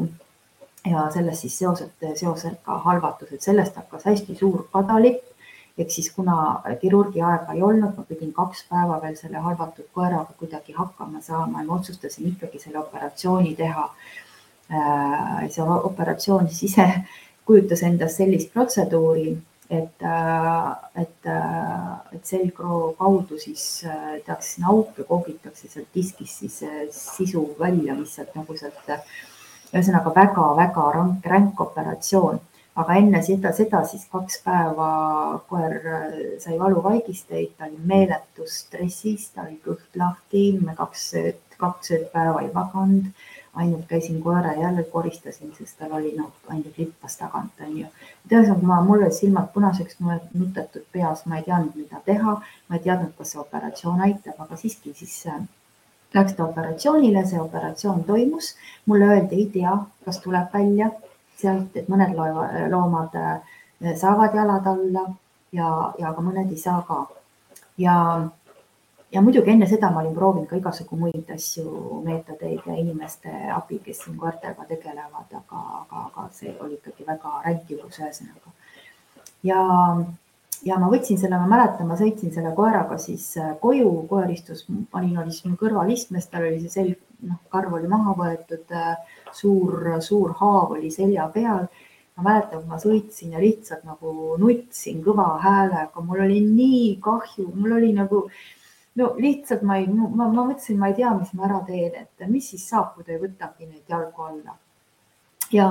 [0.91, 5.25] ja sellest siis seoselt, seosed ka halvatus, et sellest hakkas hästi suur kadalipp.
[5.79, 10.33] ehk siis kuna kirurgi aega ei olnud, ma pidin kaks päeva veel selle halvatud koeraga
[10.39, 11.61] kuidagi hakkama saama.
[11.61, 13.91] Ja ma otsustasin ikkagi selle operatsiooni teha.
[15.51, 16.87] see operatsioon siis ise
[17.45, 19.37] kujutas endast sellist protseduuri,
[19.71, 20.03] et,
[21.03, 21.29] et,
[22.15, 26.61] et selgroo kaudu siis tehakse sinna auk ja koogitakse sealt diskist siis
[26.95, 28.93] sisu välja, mis sealt nagu sealt,
[29.73, 32.39] ühesõnaga väga-väga ränk, ränk operatsioon
[32.81, 34.89] aga enne seda, seda siis kaks päeva
[35.49, 40.45] koer äh, sai valuvaigisteid, ta oli meeletus stressis, ta oli kõht lahti,
[40.77, 41.07] kaks,
[41.57, 43.09] kaks päeva ei maganud.
[43.57, 47.87] Ainult käisin koera jälle koristasin, sest tal oli noh, ainult lippas tagant, onju.
[48.31, 52.37] ühesõnaga, mul olid silmad punaseks nutetud peas, ma ei teadnud, mida teha,
[52.69, 55.41] ma ei teadnud, kas see operatsioon aitab, aga siiski siis äh,
[56.15, 58.55] läks ta operatsioonile, see operatsioon toimus,
[58.87, 60.91] mulle öeldi, ei tea, kas tuleb välja
[61.41, 62.17] sealt, et mõned
[62.73, 63.55] loomad äh,
[63.97, 65.07] saavad jalad alla
[65.53, 67.07] ja, ja ka mõned ei saa ka.
[67.79, 67.97] ja,
[69.17, 71.65] ja muidugi enne seda ma olin proovinud ka igasugu muid asju,
[72.05, 77.33] meetodeid ja inimeste abi, kes siin koertega tegelevad, aga, aga, aga see oli ikkagi väga
[77.47, 78.53] ränk juhus ühesõnaga.
[79.47, 79.61] ja,
[80.69, 84.67] ja ma võtsin selle, ma mäletan, ma sõitsin selle koeraga siis äh, koju, koer istus,
[84.93, 87.01] panin, oli siis mu kõrvalistmes, tal oli see selg,
[87.31, 91.71] noh, karv oli maha võetud äh, suur, suur haav oli selja peal.
[92.17, 97.51] ma mäletan, kui ma sõitsin ja lihtsalt nagu nutsin kõva häälega, mul oli nii kahju,
[97.55, 98.23] mul oli nagu
[98.97, 102.29] no lihtsalt ma ei, ma, ma mõtlesin, ma ei tea, mis ma ära teen, et
[102.31, 104.57] mis siis saab, kui ta ei võtagi neid jalgu alla.
[105.53, 105.69] ja,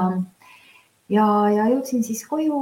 [1.11, 2.59] ja, ja jõudsin siis koju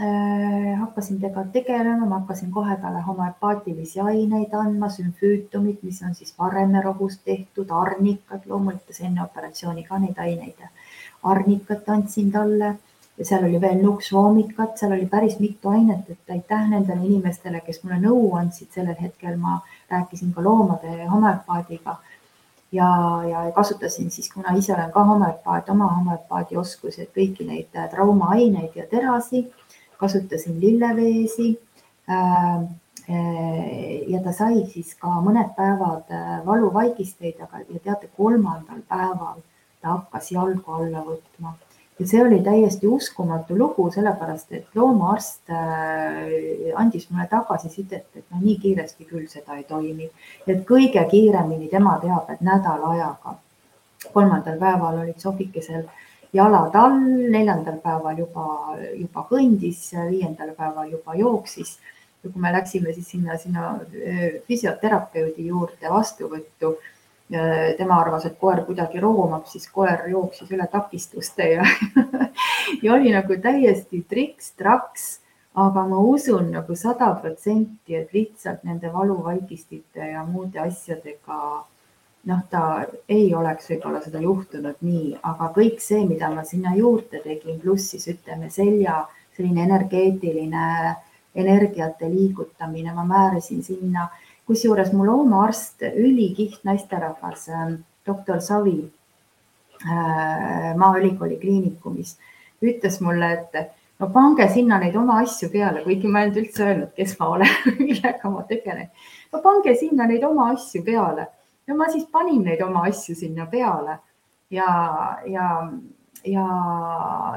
[0.00, 6.34] äh,, hakkasin temaga tegelema, ma hakkasin kohe talle homöopaatilisi aineid andma, sümfüütumid, mis on siis
[6.38, 10.68] varemerohust tehtud, arnikad, loomulikult enne operatsiooni ka neid aineid.
[11.26, 12.76] arnikat andsin talle
[13.18, 17.82] ja seal oli veel nuksvoomikat, seal oli päris mitu ainet, et aitäh nendele inimestele, kes
[17.84, 21.96] mulle nõu andsid, sellel hetkel ma rääkisin ka loomade homöopaadiga
[22.72, 22.88] ja,
[23.30, 28.74] ja kasutasin siis, kuna ise olen ka homöopaat, oma homöopaadi oskusi, et kõiki neid traumaaineid
[28.74, 29.46] ja terasi,
[29.98, 31.52] kasutasin lilleveesi
[32.10, 32.66] äh,
[34.08, 39.38] ja ta sai siis ka mõned päevad äh, valuvaigisteid, aga ja teate, kolmandal päeval
[39.80, 41.54] ta hakkas jalgu alla võtma
[41.98, 48.40] ja see oli täiesti uskumatu lugu, sellepärast et loomaarst äh, andis mulle tagasisidet, et no
[48.42, 50.10] nii kiiresti küll seda ei toimi.
[50.46, 53.38] et kõige kiiremini tema teab, et nädala ajaga.
[54.12, 55.86] kolmandal päeval olid sohvikesel
[56.32, 57.00] jalad all,
[57.32, 61.78] neljandal päeval juba, juba kõndis, viiendal päeval juba jooksis.
[62.22, 66.76] ja kui me läksime siis sinna, sinna äh, füsioterapeudi juurde vastuvõttu
[67.28, 71.64] tema arvas, et koer kuidagi roomab, siis koer jooksis üle takistuste ja
[72.82, 75.06] ja oli nagu täiesti triks-traks.
[75.56, 81.38] aga ma usun nagu sada protsenti, et lihtsalt nende valuvaigistite ja muude asjadega
[82.26, 87.22] noh, ta ei oleks võib-olla seda juhtunud nii, aga kõik see, mida ma sinna juurde
[87.24, 90.94] tegin, pluss siis ütleme selja selline energeetiline
[91.36, 97.74] energiate liigutamine, ma määrasin sinna äh, kusjuures mu loomaarst, ülikihvt naisterahvas, ähm,
[98.06, 98.78] doktor Savi
[99.82, 102.16] äh, Maaülikooli kliinikumis
[102.62, 106.64] ütles mulle, et no pange sinna neid oma asju peale, kuigi ma ei olnud üldse
[106.66, 108.88] öelnud, kes ma olen millega ma tegelen.
[109.32, 111.26] no pange sinna neid oma asju peale.
[111.66, 113.98] no ma siis panin neid oma asju sinna peale
[114.50, 114.68] ja,
[115.26, 115.48] ja,
[116.24, 116.46] ja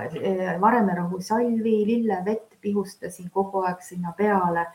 [0.05, 4.67] äh, varemerohu salvi, lillevett pihustasin kogu aeg sinna peale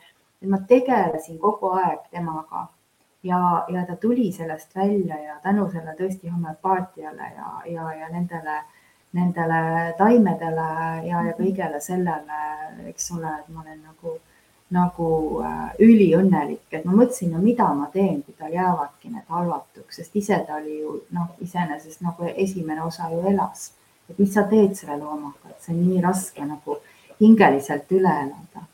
[0.45, 2.67] et ma tegelesin kogu aeg temaga.
[3.25, 8.59] Ja, ja ta tuli sellest välja ja tänu sellele tõesti homöopaatiale ja, ja, ja nendele,
[9.17, 9.61] nendele
[9.97, 10.67] taimedele
[11.07, 12.41] ja, ja kõigele sellele,
[12.91, 14.13] eks ole, et ma olen nagu,
[14.77, 15.07] nagu
[15.41, 20.21] äh, üliõnnelik, et ma mõtlesin, no mida ma teen, kui tal jäävadki need halvatuks, sest
[20.21, 23.71] ise ta oli ju noh, iseenesest nagu esimene osa ju elas.
[24.09, 26.77] et mis sa teed selle loomaga, et see on nii raske nagu
[27.17, 28.67] hingeliselt üle elada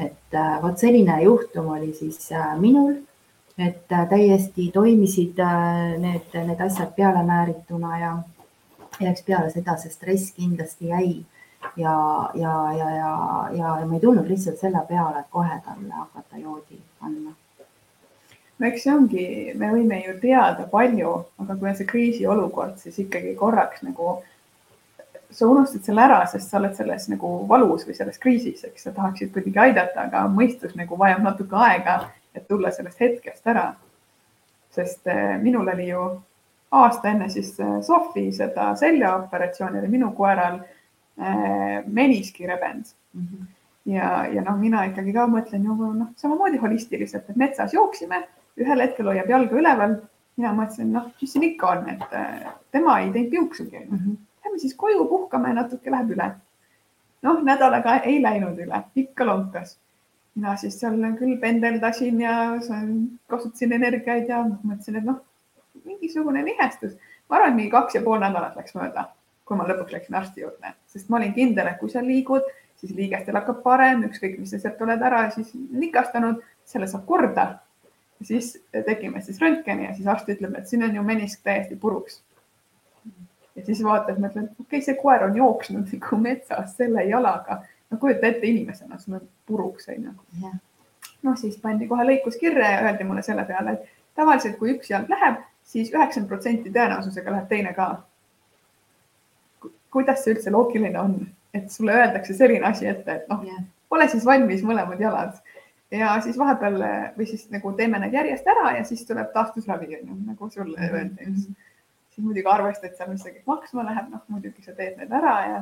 [0.00, 2.94] et äh, vot selline juhtum oli siis äh, minul,
[3.58, 5.40] et äh, täiesti toimisid
[6.00, 8.14] need, need asjad pealemäärituna ja,
[9.00, 11.12] ja eks peale seda see stress kindlasti jäi.
[11.76, 11.92] Ja,
[12.34, 13.10] ja, ja, ja,
[13.52, 17.34] ja, ja ma ei tulnud lihtsalt selle peale, et kohe talle hakata joodi andma.
[18.58, 19.26] No eks see ongi,
[19.60, 24.18] me võime ju teada palju, aga kui on see kriisiolukord, siis ikkagi korraks nagu
[25.30, 28.94] sa unustad selle ära, sest sa oled selles nagu valus või selles kriisis, eks sa
[28.96, 32.00] tahaksid kuidagi aidata, aga mõistus nagu vajab natuke aega,
[32.34, 33.72] et tulla sellest hetkest ära.
[34.70, 36.02] sest eh, minul oli ju
[36.70, 43.26] aasta enne siis eh, Sofi seda seljaoperatsiooni oli minu koeral äh, meniski rebend mm.
[43.26, 43.46] -hmm.
[43.84, 48.22] ja, ja noh, mina ikkagi ka mõtlen ju noh, samamoodi holistiliselt, et metsas jooksime,
[48.56, 50.00] ühel hetkel hoiab jalga üleval.
[50.36, 52.14] mina mõtlesin, noh, mis siin ikka on, et
[52.70, 53.96] tema ei teinud piuksugi mm.
[53.96, 56.30] -hmm lähme siis koju puhkame, natuke läheb üle.
[57.22, 59.78] noh, nädalaga ei läinud üle, ikka lonkas.
[60.34, 62.34] mina siis seal küll pendeldasin ja
[63.26, 65.20] kasutasin energiaid ja mõtlesin, et noh,
[65.84, 66.96] mingisugune nihestus.
[67.28, 69.10] ma arvan, et mingi kaks ja pool nädalat läks mööda,
[69.44, 72.94] kui ma lõpuks läksin arsti juurde, sest ma olin kindel, et kui sa liigud, siis
[72.96, 77.58] liigestel hakkab parem, ükskõik, mis sa sealt oled ära siis nikastanud, selle saab korda.
[78.22, 82.18] siis tegime siis röntgeni ja siis arst ütleb, et siin on ju menisk täiesti puruks
[83.56, 87.62] ja siis vaatad, mõtled, okei okay,, see koer on jooksnud nagu metsas selle jalaga.
[87.90, 90.12] no kujuta ette inimesena, sul on puruks onju.
[91.22, 95.10] noh, siis pandi kohe lõikuskirje ja öeldi mulle selle peale, et tavaliselt, kui üks jalg
[95.10, 97.90] läheb, siis üheksakümmend protsenti tõenäosusega läheb teine ka.
[99.90, 101.16] kuidas see üldse loogiline on,
[101.54, 105.34] et sulle öeldakse selline asi ette, et noh yeah., ole siis valmis mõlemad jalad
[105.90, 106.76] ja siis vahepeal
[107.16, 111.34] või siis nagu teeme need järjest ära ja siis tuleb taastusravi nagu sulle öeldi mm.
[111.34, 111.69] -hmm
[112.10, 115.60] siis muidugi arvestad seal, mis kõik maksma läheb, noh muidugi sa teed need ära ja,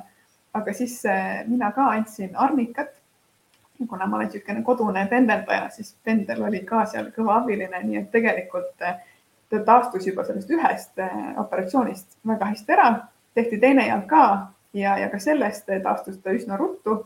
[0.59, 2.95] aga siis äh, mina ka andsin arnikat.
[3.89, 8.09] kuna ma olen niisugune kodune pendeldaja, siis pendel oli ka seal kõva abiline, nii et
[8.11, 8.97] tegelikult äh,
[9.51, 12.89] ta taastus juba sellest ühest äh, operatsioonist väga hästi ära,
[13.39, 14.25] tehti teine jalg ka
[14.75, 17.05] ja, ja ka sellest taastus ta üsna ruttu.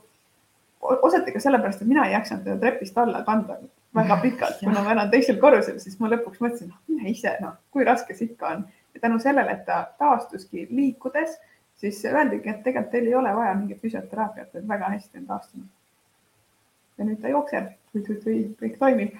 [0.80, 3.60] osati ka sellepärast, et mina ei jaksanud teda trepist alla kanda
[3.94, 7.58] väga pikalt, kuna ma elan teisel korrusel, siis ma lõpuks mõtlesin, noh, mine ise, noh,
[7.70, 11.38] kui raske see ikka on ja tänu sellele, et ta taastuski liikudes,
[11.76, 15.66] siis öeldigi, et tegelikult teil ei ole vaja mingit füsioteraapiat, et väga hästi on taastunud.
[16.98, 19.14] ja nüüd ta jookseb, kõik toimib.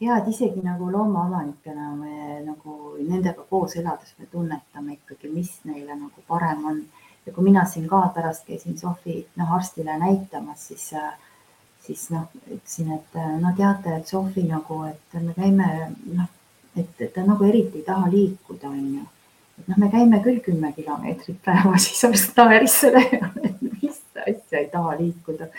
[0.00, 5.96] ja, et isegi nagu loomaomanikena me nagu nendega koos elades me tunnetame ikkagi, mis neile
[5.98, 6.80] nagu parem on.
[7.26, 10.92] ja kui mina siin ka pärast käisin Sofi noh arstile näitamas, siis
[11.84, 15.66] siis noh, ütlesin, et no teate, et Sofi nagu, et me käime
[16.06, 16.30] noh
[16.76, 19.06] et ta nagu eriti ei taha liikuda, onju.
[19.58, 24.00] et noh, me käime küll kümme kilomeetrit päevas, siis arst naeris selle peale, et mis
[24.26, 25.50] asja ei taha liikuda.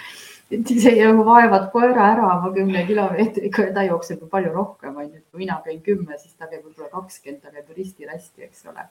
[0.52, 4.98] et isegi nagu vaevad koera ära oma kümne kilomeetriga ja ta jookseb ju palju rohkem,
[4.98, 5.22] onju.
[5.32, 8.90] kui mina käin kümme, siis ta käib võib-olla kakskümmend, ta käib risti-rästi, eks ole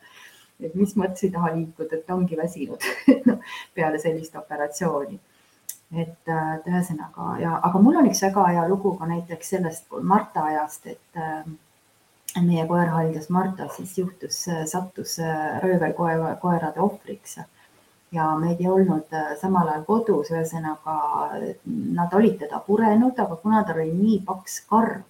[0.63, 2.85] et mis mõttes ei taha liikuda, et ongi väsinud
[3.29, 3.39] no,
[3.75, 5.19] peale sellist operatsiooni.
[5.95, 10.47] et, et ühesõnaga ja, aga mul on üks väga hea lugu ka näiteks sellest Marta
[10.51, 11.45] ajast, et äh,
[12.43, 17.39] meie koerhaljas Marta siis juhtus, sattus äh, röövelkoerade ohvriks
[18.15, 20.97] ja meid ei olnud äh, samal ajal kodus, ühesõnaga
[21.99, 25.03] nad olid teda purenud, aga kuna tal oli nii paks karv,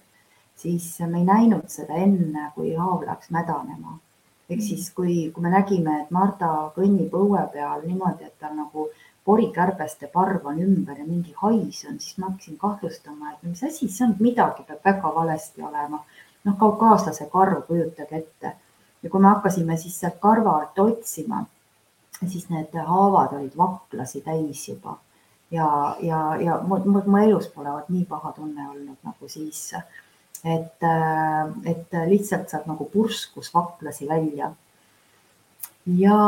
[0.55, 3.99] siis me ei näinud seda enne, kui haav läks mädanema.
[4.49, 4.67] ehk mm.
[4.67, 8.89] siis, kui, kui me nägime, et Marta kõnnib õue peal niimoodi, et tal nagu
[9.25, 13.89] porikärbeste parv on ümber ja mingi hais on, siis ma hakkasin kahtlustama, et mis asi
[13.89, 16.03] see on, midagi peab väga valesti olema
[16.45, 18.53] noh, kaukaaslase karv, kujutage ette.
[19.03, 21.45] ja kui me hakkasime siis sealt karva alt otsima,
[22.25, 24.97] siis need haavad olid vaklasi täis juba
[25.51, 29.73] ja, ja, ja mu elus pole vot nii paha tunne olnud nagu siis.
[30.43, 30.83] et,
[31.65, 34.51] et lihtsalt sealt nagu purskus vaklasi välja.
[35.85, 36.19] ja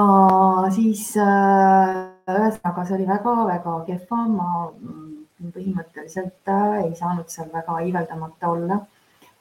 [0.76, 4.50] siis ühesõnaga, see oli väga-väga kehva, ma
[5.54, 6.54] põhimõtteliselt
[6.84, 8.80] ei saanud seal väga iiveldamata olla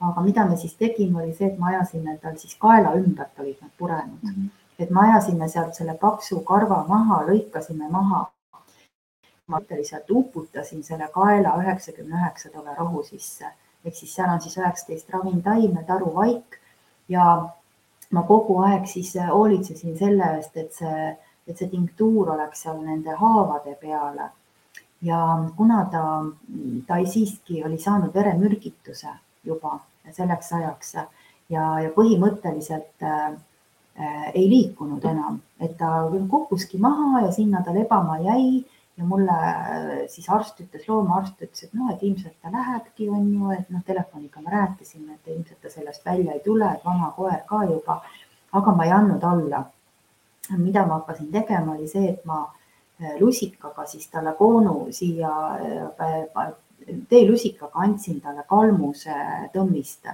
[0.01, 3.61] aga mida me siis tegime, oli see, et me ajasime tal siis kaela ümbert olid
[3.63, 4.31] nad purenud mm.
[4.31, 4.49] -hmm.
[4.79, 8.31] et me ajasime sealt selle paksu karva maha, lõikasime maha.
[9.47, 13.47] ma lihtsalt uputasin selle kaela üheksakümne üheksa tove rohu sisse
[13.85, 16.59] ehk siis seal on siis üheksateist ravintaime, taruvaik
[17.09, 17.27] ja
[18.11, 21.13] ma kogu aeg siis hoolitsesin selle eest, et see,
[21.47, 24.31] et see tinktuur oleks seal nende haavade peale.
[25.03, 25.19] ja
[25.57, 26.03] kuna ta,
[26.87, 29.11] ta siiski oli saanud veremürgituse
[29.47, 29.79] juba
[30.13, 30.95] selleks ajaks
[31.51, 33.37] ja, ja põhimõtteliselt äh,
[34.35, 38.65] ei liikunud enam, et ta kukkuski maha ja sinna ta lebama jäi
[38.97, 43.27] ja mulle äh, siis arst ütles, loomaarst ütles, et noh, et ilmselt ta lähebki, on
[43.33, 47.13] ju, et noh, telefoniga me rääkisime, et ilmselt ta sellest välja ei tule, et vana
[47.17, 48.01] koer ka juba.
[48.57, 49.65] aga ma ei andnud alla.
[50.57, 52.45] mida ma hakkasin tegema, oli see, et ma
[53.01, 55.31] äh, lusikaga siis talle koonu siia
[57.09, 59.15] teelusikaga andsin talle kalmuse
[59.55, 60.09] tõmmist.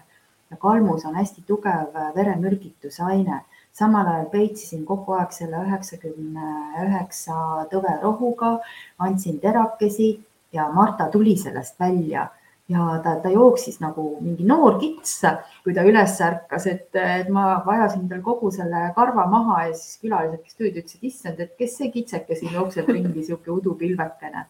[0.51, 3.45] Ja kalmus on hästi tugev veremürgituse aine.
[3.73, 6.49] samal ajal peitsisin kogu aeg selle üheksakümne
[6.85, 7.37] üheksa
[7.71, 8.59] tõve rohuga,
[8.99, 10.09] andsin terakesi
[10.53, 12.27] ja Marta tuli sellest välja.
[12.69, 15.23] Ja ta, ta jooksis nagu mingi noor kits,
[15.65, 17.01] kui ta üles ärkas, et,
[17.33, 21.57] ma vajasin tal kogu selle karva maha ja siis külalised, kes tulid, ütlesid, issand, et
[21.57, 24.45] kes see kitseke siin jookseb ringi, sihuke udupilvekene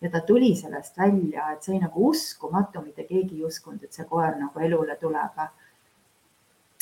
[0.00, 3.92] ja ta tuli sellest välja, et see oli nagu uskumatu, mitte keegi ei uskunud, et
[3.92, 5.40] see koer nagu elule tuleb.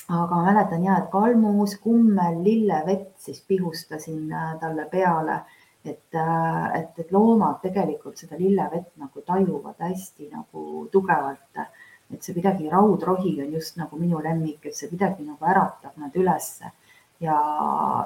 [0.08, 5.42] aga ma mäletan ja, et kalmus, kummel, lillevett siis pihustasin äh, talle peale
[5.84, 6.14] et,
[6.74, 11.62] et, et loomad tegelikult seda lillevett nagu tajuvad hästi nagu tugevalt.
[12.08, 16.14] et see kuidagi raudrohi on just nagu minu lemmik, et see kuidagi nagu äratab nad
[16.16, 16.70] ülesse
[17.20, 17.36] ja,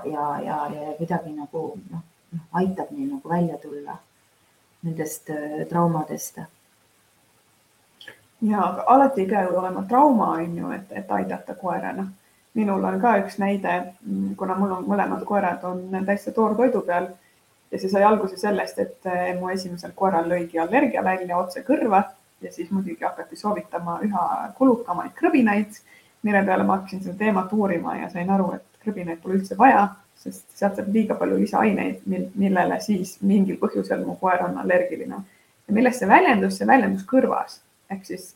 [0.05, 2.03] ja, ja, ja kuidagi nagu noh,
[2.33, 4.01] noh aitab neil nagu välja tulla
[4.83, 6.43] nendest äh, traumadest
[8.43, 12.07] ja alati ei pea ju olema trauma, on ju, et, et aidata koera, noh.
[12.55, 17.07] minul on ka üks näide, mm, kuna mul on mõlemad koerad on täitsa toortoidu peal
[17.73, 22.03] ja see sai alguse sellest, et eh, mu esimesel koeral lõigi allergia välja otse kõrva
[22.43, 24.27] ja siis muidugi hakati soovitama üha
[24.59, 25.79] kulukamaid krõbinaid,
[26.23, 29.87] mille peale ma hakkasin seda teemat uurima ja sain aru, et krõbinaid pole üldse vaja,
[30.23, 35.23] sest sealt saab liiga palju lisaaineid, millele siis mingil põhjusel mu koer on allergiline.
[35.67, 37.61] ja millest see väljendus, see väljendus kõrvas
[37.93, 38.29] ehk siis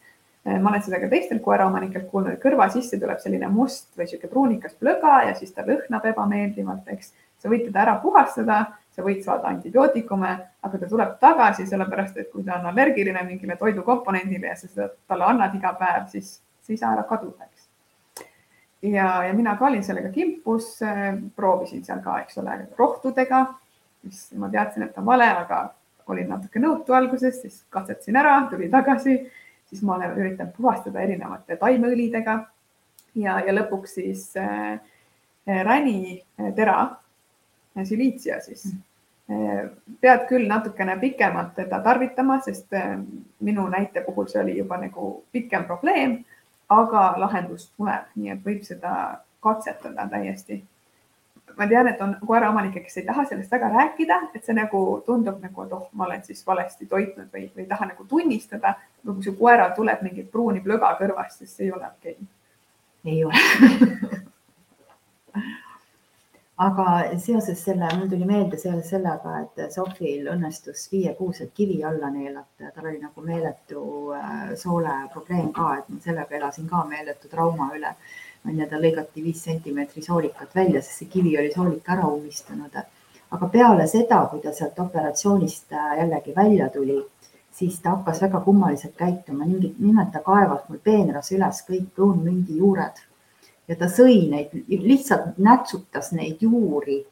[0.45, 4.09] eh, ma olen seda ka teistelt koeraomanikelt kuulnud, et kõrva sisse tuleb selline must või
[4.11, 7.13] sihuke pruunikas plõga ja siis ta lõhnab ebameeldivalt, eks.
[7.43, 8.61] sa võid teda ära puhastada,
[8.97, 10.33] sa võid saada antibiootikume,
[10.67, 14.91] aga ta tuleb tagasi, sellepärast et kui ta on allergiline mingile toidukomponendile ja sa seda
[15.09, 16.39] talle annad iga päev, siis
[16.81, 17.56] saa ära kaduda, eks.
[18.93, 23.47] Ja, ja mina ka olin sellega kimpus, eh, proovisin seal ka, eks ole, rohtudega,
[24.07, 25.63] mis ma teadsin, et on vale, aga
[26.13, 29.19] olin natuke nõutu alguses, siis katsetasin ära, tuli tagasi.
[29.67, 32.37] Siis ma olen üritanud puhastada erinevate taimeõlidega.
[33.19, 34.77] Ja, ja lõpuks siis äh,
[35.49, 36.77] äh ränitera,
[37.75, 38.69] äh, siliitsia siis.
[39.31, 39.67] Äh,.
[40.01, 42.95] pead küll natukene pikemalt teda tarvitama, sest äh,
[43.41, 46.21] minu näite puhul see oli juba nagu pikem probleem,
[46.69, 48.93] aga lahendus tuleb, nii et võib seda
[49.43, 50.65] katsetada täiesti.
[51.57, 55.39] Ma tean, et on koeraomanikke, kes ei taha sellest väga rääkida, et see nagu tundub
[55.41, 58.75] nagu, et oh, ma olen siis valesti toitnud või, või ei taha nagu tunnistada.
[59.05, 62.17] kui su koeral tuleb mingi pruuni plõga kõrvast, siis see ei ole okei.
[62.17, 63.13] Okay..
[63.13, 63.35] ei ole
[66.57, 72.65] aga seoses selle, mul tuli meelde seoses sellega, et Sofil õnnestus viiekuuselt kivi alla neelata
[72.65, 73.83] ja tal oli nagu meeletu
[74.17, 77.93] äh, sooleprobleem ka, et ma sellega elasin ka meeletu trauma üle.
[78.47, 82.79] On ju, ta lõigati viis sentimeetri soolikat välja, sest see kivi oli soolika ära ummistunud.
[83.37, 87.03] aga peale seda, kui ta sealt operatsioonist äh, jällegi välja tuli,
[87.53, 93.05] siis ta hakkas väga kummaliselt käituma, nimelt ta kaevas mul peenras üles kõik õunmündi juured
[93.69, 97.03] ja ta sõi neid, lihtsalt nätsutas neid juuri.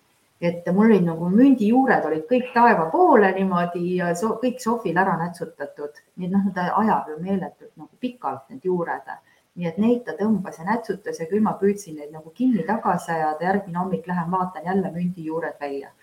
[0.44, 5.14] Et mul olid nagu mündijuured olid kõik taeva poole niimoodi ja so, kõik sohvil ära
[5.20, 9.08] nätsutatud, nii et noh, ta ajab ju meeletult nagu pikalt need juured.
[9.54, 13.12] Nii et neid ta tõmbas ja nätsutas ja küll ma püüdsin neid nagu kinni tagasi
[13.14, 15.94] ajada, järgmine hommik lähen vaatan jälle mündi juured välja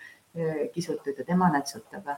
[0.72, 2.08] kisutud ja tema nätsutab.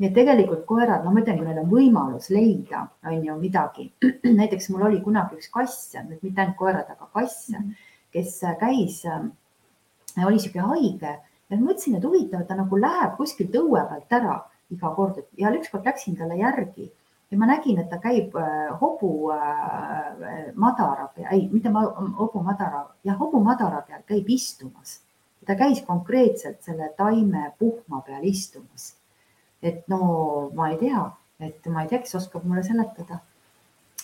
[0.00, 3.90] Nii et tegelikult koerad, no ma ütlen, kui neil on võimalus leida, on ju midagi.
[4.40, 7.50] näiteks mul oli kunagi üks kass, mitte ainult koerad, aga kass,
[8.12, 9.02] kes käis,
[10.22, 11.12] oli sihuke haige
[11.52, 14.40] ja mõtlesin, et huvitav, ta nagu läheb kuskilt õue pealt ära
[14.72, 16.88] iga kord ja ükskord läksin talle järgi
[17.32, 23.16] ja ma nägin, et ta käib äh, hobu äh, madara ei, mitte hobu madara, jah,
[23.18, 25.00] hobu madara peal käib istumas.
[25.46, 28.92] ta käis konkreetselt selle taime puhma peal istumas.
[29.62, 31.04] Et no ma ei tea,
[31.40, 33.20] et ma ei tea, kes oskab mulle seletada.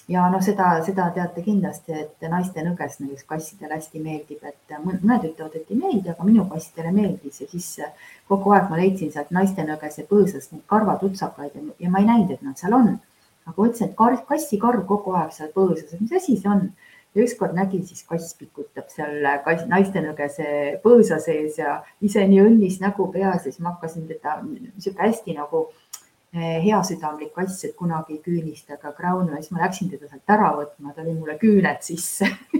[0.08, 5.26] ja noh, seda, seda teate kindlasti, et naiste nõges näiteks kassidele hästi meeldib, et mõned
[5.28, 7.68] ütlevad, et ei meeldi, aga minu kassidele meeldis ja siis
[8.28, 12.46] kogu aeg ma leidsin sealt naiste nõgese põõsast neid karvatutsakaid ja ma ei näinud, et
[12.46, 12.96] nad seal on
[13.48, 16.68] aga mõtlesin, et kassikarv kogu aeg seal põõsas, et mis asi see on.
[17.14, 19.24] Ja ükskord nägin, siis kass pikutab seal
[19.70, 24.38] naistenõgese põõsa sees ja ise nii õnnis nägu peas ja siis ma hakkasin teda
[24.78, 25.64] sihuke hästi nagu
[26.34, 30.36] eh, heasüdamlik kass, et kunagi ei küünista ega kraunu ja siis ma läksin teda sealt
[30.36, 32.28] ära võtma, ta oli mulle küüned sisse.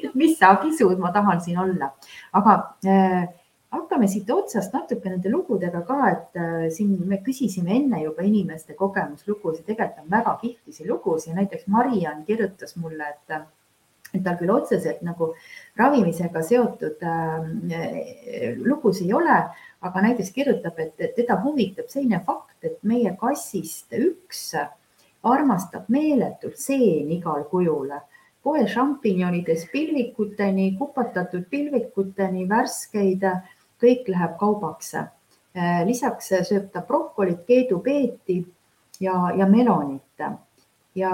[0.00, 1.90] Et mis sa kisud, ma tahan siin olla,
[2.34, 2.54] aga
[2.88, 3.26] äh,
[3.74, 8.74] hakkame siit otsast natuke nende lugudega ka, et äh, siin me küsisime enne juba inimeste
[8.78, 13.36] kogemuslugusid, tegelikult on väga kihvtisi lugusid, näiteks Mariann kirjutas mulle, et
[14.14, 15.32] et tal küll otseselt nagu
[15.78, 19.38] ravimisega seotud äh, lugusid ei ole,
[19.80, 24.50] aga näiteks kirjutab, et teda huvitab selline fakt, et meie kassist üks
[25.22, 27.92] armastab meeletult seeni igal kujul
[28.44, 33.26] kohe šampinjonidest pilvikuteni, kupatatud pilvikuteni, värskeid
[33.80, 34.94] kõik läheb kaubaks.
[34.94, 38.38] Äh, lisaks sööb ta brokolit, keedupeeti
[39.02, 40.24] ja, ja melonit
[40.94, 41.12] ja,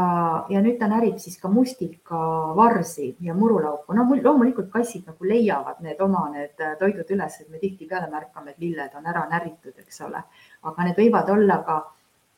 [0.48, 3.94] ja nüüd ta närib siis ka mustikavarsi ja murulauku.
[3.94, 8.64] no loomulikult kassid nagu leiavad need oma need toidud üles, et me tihtipeale märkame, et
[8.64, 10.24] lilled on ära näritud, eks ole,
[10.62, 11.78] aga need võivad olla ka,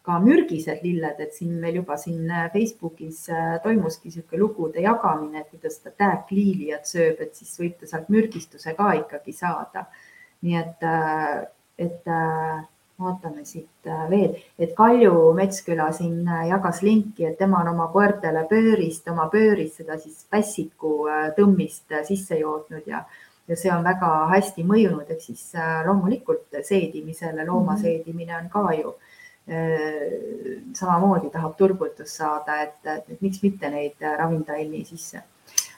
[0.02, 5.50] ka mürgised lilled, et siin meil juba siin Facebookis äh, toimuski niisugune lugude jagamine, et
[5.50, 9.88] kuidas ta tääkliiliat sööb, et siis võib ta sealt mürgistuse ka ikkagi saada
[10.42, 11.46] nii et äh,
[11.78, 12.64] et äh,
[12.98, 17.86] vaatame siit äh, veel, et Kalju Metsküla siin äh, jagas linki, et tema on oma
[17.92, 23.04] koertele pöörist, oma pöörist seda siis pässiku äh, tõmmist sisse jootnud ja,
[23.48, 25.52] ja see on väga hästi mõjunud, ehk siis
[25.86, 27.82] loomulikult seedimisele, looma -hmm.
[27.82, 28.96] seedimine on ka ju
[30.76, 35.22] samamoodi tahab turgutust saada, et, et, et miks mitte neid ravintaimi sisse.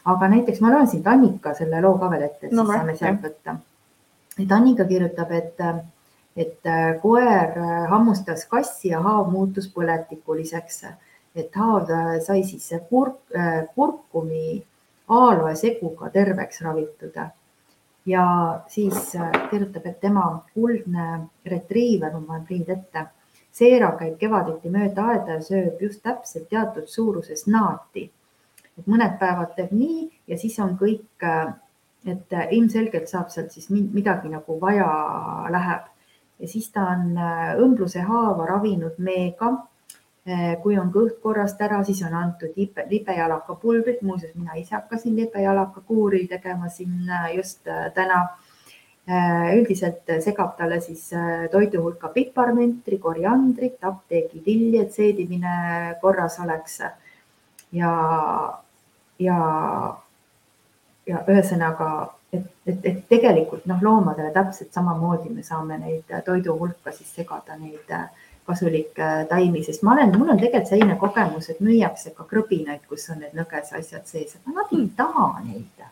[0.04, 3.22] aga näiteks ma loen siin Annika selle loo ka veel ette, siis no, saame sealt
[3.22, 3.54] võtta.
[4.42, 5.62] et Annika kirjutab, et
[6.40, 10.84] et äh, koer äh, hammustas kassi ja haav muutus põletikuliseks.
[11.34, 13.20] et haav äh, sai siis kurk,
[13.74, 14.62] kurkumi
[15.08, 17.14] aaloe seguga terveks ravitud.
[18.06, 18.24] ja
[18.68, 19.12] siis
[19.50, 23.08] kirjutab, et tema kuldne retriiver, ma panen prillid ette,
[23.50, 28.10] Seera käib kevaditi mööda aeda ja sööb just täpselt teatud suuruses naati.
[28.78, 31.24] et mõned päevad teeb nii ja siis on kõik,
[32.06, 34.86] et ilmselgelt saab sealt siis midagi nagu vaja
[35.50, 35.90] läheb
[36.40, 39.52] ja siis ta on äh, õmbluse haava ravinud meega.
[40.28, 44.76] Äh, kui on kõht korrast ära, siis on antud libe, libejalaka pulbrit, muuseas mina ise
[44.76, 48.28] hakkasin libejalaka kuuri tegema siin äh, just täna.
[49.56, 51.08] üldiselt segab talle siis
[51.50, 55.54] toidu hulka piparmentri, koriandrit, apteegidilli, et seedimine
[56.02, 56.76] korras oleks.
[57.72, 57.90] ja,
[59.18, 59.38] ja,
[61.06, 61.90] ja ühesõnaga
[62.32, 67.56] et, et, et tegelikult noh, loomadele täpselt samamoodi me saame neid toidu hulka siis segada
[67.58, 68.06] neid äh,
[68.46, 72.84] kasulikke äh, taimi, sest ma olen, mul on tegelikult selline kogemus, et müüakse ka krõbinaid,
[72.88, 75.88] kus on need nõges asjad sees, aga nad ei taha neid.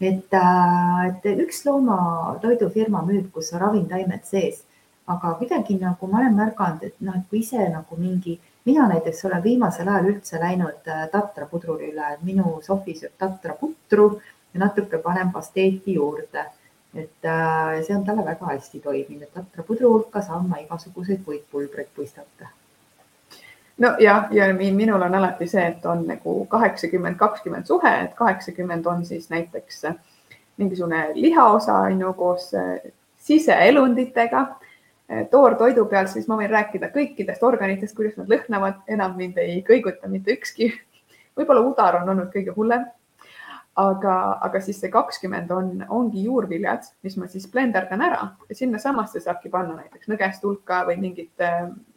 [0.00, 4.60] et, äh, et üks loomatoidufirma müüb, kus on ravintaimed sees,
[5.08, 8.36] aga kuidagi nagu ma olen märganud, et noh, et kui ise nagu mingi,
[8.66, 14.08] mina näiteks olen viimasel ajal üldse läinud tatra pudrule üle, minu Sofi sööb tatra putru
[14.56, 16.44] ja natuke panen pasteeti juurde.
[16.96, 21.20] et äh, see on talle väga hästi toiminud, et tatra pudru hulka saan ma igasuguseid
[21.24, 22.48] puitpulbreid puistata.
[23.78, 24.28] no ja,
[24.72, 29.84] minul on alati see, et on nagu kaheksakümmend, kakskümmend suhe, et kaheksakümmend on siis näiteks
[30.56, 37.44] mingisugune lihaosa on ju koos äh, siseelunditega äh, toortoidu peal, siis ma võin rääkida kõikidest
[37.44, 40.72] organitest, kuidas nad lõhnavad, enam mind ei kõiguta mitte ükski.
[41.36, 42.88] võib-olla udar on olnud kõige hullem
[43.76, 44.16] aga,
[44.46, 49.52] aga siis see kakskümmend on, ongi juurviljad, mis ma siis blenderdan ära ja sinnasamasse saabki
[49.52, 51.44] panna näiteks nõgest hulka või mingit,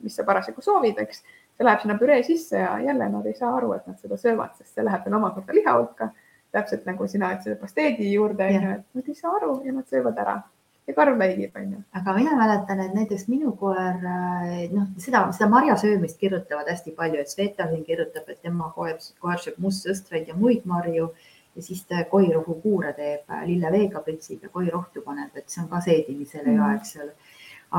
[0.04, 1.24] mis sa parasjagu soovid, eks.
[1.56, 4.56] see läheb sinna püree sisse ja jälle nad ei saa aru, et nad seda söövad,
[4.60, 6.12] sest see läheb veel omakorda liha hulka.
[6.52, 10.18] täpselt nagu sina ütlesid pasteedi juurde, onju, et nad ei saa aru ja nad söövad
[10.18, 10.40] ära
[10.90, 11.84] ja karv väigib, onju.
[11.94, 14.00] aga mina mäletan, et näiteks minu koer,
[14.74, 19.44] noh, seda, seda marjasöömist kirjutavad hästi palju, et Sveta siin kirjutab, et tema koer, koer
[19.44, 21.12] sööb mustsõstreid ja muid marju
[21.60, 25.82] ja siis ta koirohu kuure teeb lilleveega pritsib ja koirohtu paneb, et see on ka
[25.84, 27.12] seedimisele hea, eks ole.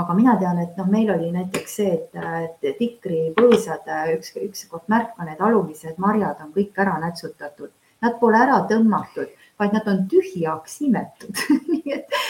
[0.00, 2.18] aga mina tean, et noh, meil oli näiteks see, et,
[2.62, 7.72] et tikripõõsad, üks, ükskord märka, need alumised marjad on kõik ära nätsutatud,
[8.04, 11.42] nad pole ära tõmmatud, vaid nad on tühjaks imetud.
[11.72, 12.20] Nii et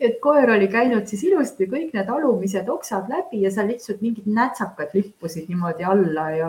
[0.00, 4.28] et koer oli käinud siis ilusti kõik need alumised oksad läbi ja seal lihtsalt mingid
[4.32, 6.48] nätsakad lippusid niimoodi alla ja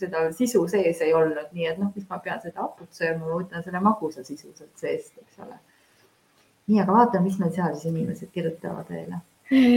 [0.00, 3.38] seda sisu sees ei olnud, nii et noh, mis ma pean seda haput sööma, ma
[3.38, 5.56] võtan selle magusa sisu sealt seest, eks ole.
[6.68, 9.16] nii, aga vaatame, mis meil seal siis inimesed kirjutavad veel.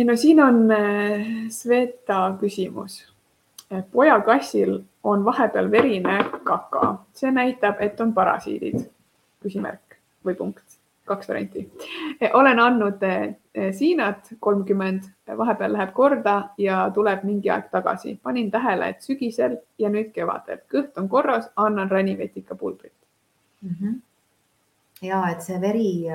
[0.10, 3.00] no siin on äh, Sveta küsimus.
[3.92, 8.84] pojakassil on vahepeal verine kaka, see näitab, et on parasiidid,
[9.44, 10.73] küsimärk või punkt
[11.06, 11.72] kaks varianti.
[12.34, 13.36] olen andnud eh,
[13.72, 15.04] siinat kolmkümmend,
[15.38, 18.20] vahepeal läheb korda ja tuleb mingi aeg tagasi.
[18.24, 22.96] panin tähele, et sügisel ja nüüd kevadel kõht on korras, annan ränivetika pulbrit
[23.62, 23.76] mm.
[23.82, 24.02] -hmm
[25.04, 26.08] ja et see veri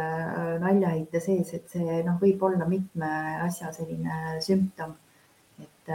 [0.61, 3.11] naljaheite sees, et see noh, võib olla mitme
[3.45, 4.95] asja selline sümptom.
[5.61, 5.91] et,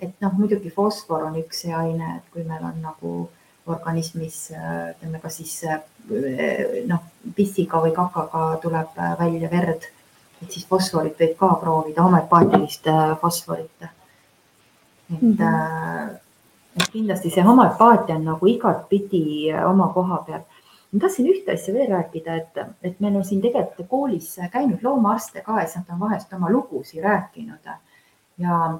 [0.00, 4.50] et noh, muidugi fosfor on üks see aine, et kui meil on nagu äh, organismis,
[4.90, 5.62] ütleme, kas siis
[6.88, 7.04] noh,
[7.36, 9.86] pissiga või kakaga tuleb välja verd,
[10.44, 13.82] et siis fosforit võib ka proovida, homöopaatilist äh, fosforit.
[13.82, 16.16] et mm, -hmm.
[16.76, 20.42] et kindlasti see homöopaatia on nagu igatpidi oma koha peal.
[20.92, 25.40] ma tahtsin ühte asja veel rääkida, et, et meil on siin tegelikult koolis käinud loomaarste
[25.40, 27.64] ka ja siis nad on vahest oma lugusid rääkinud
[28.38, 28.78] ja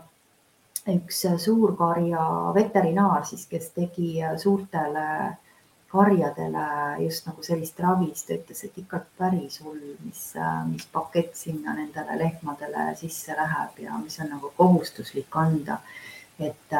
[0.90, 2.24] üks suurkarja
[2.54, 5.06] veterinaar siis, kes tegi suurtele
[5.94, 6.66] karjadele
[7.04, 10.22] just nagu sellist ravi, siis ta ütles, et ikka päris hull, mis,
[10.70, 15.78] mis pakett sinna nendele lehmadele sisse läheb ja mis on nagu kohustuslik anda.
[16.38, 16.74] et,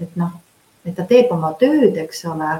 [0.00, 0.32] et noh,
[0.86, 2.54] et ta teeb oma tööd, eks ole,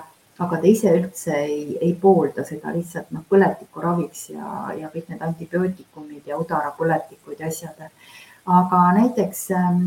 [0.44, 5.08] aga ta ise üldse ei, ei poolda seda lihtsalt noh, põletiku raviks ja, ja kõik
[5.08, 7.88] need antibiootikumid ja udarapõletikud ja asjad.
[8.46, 9.80] Aga näiteks ähm,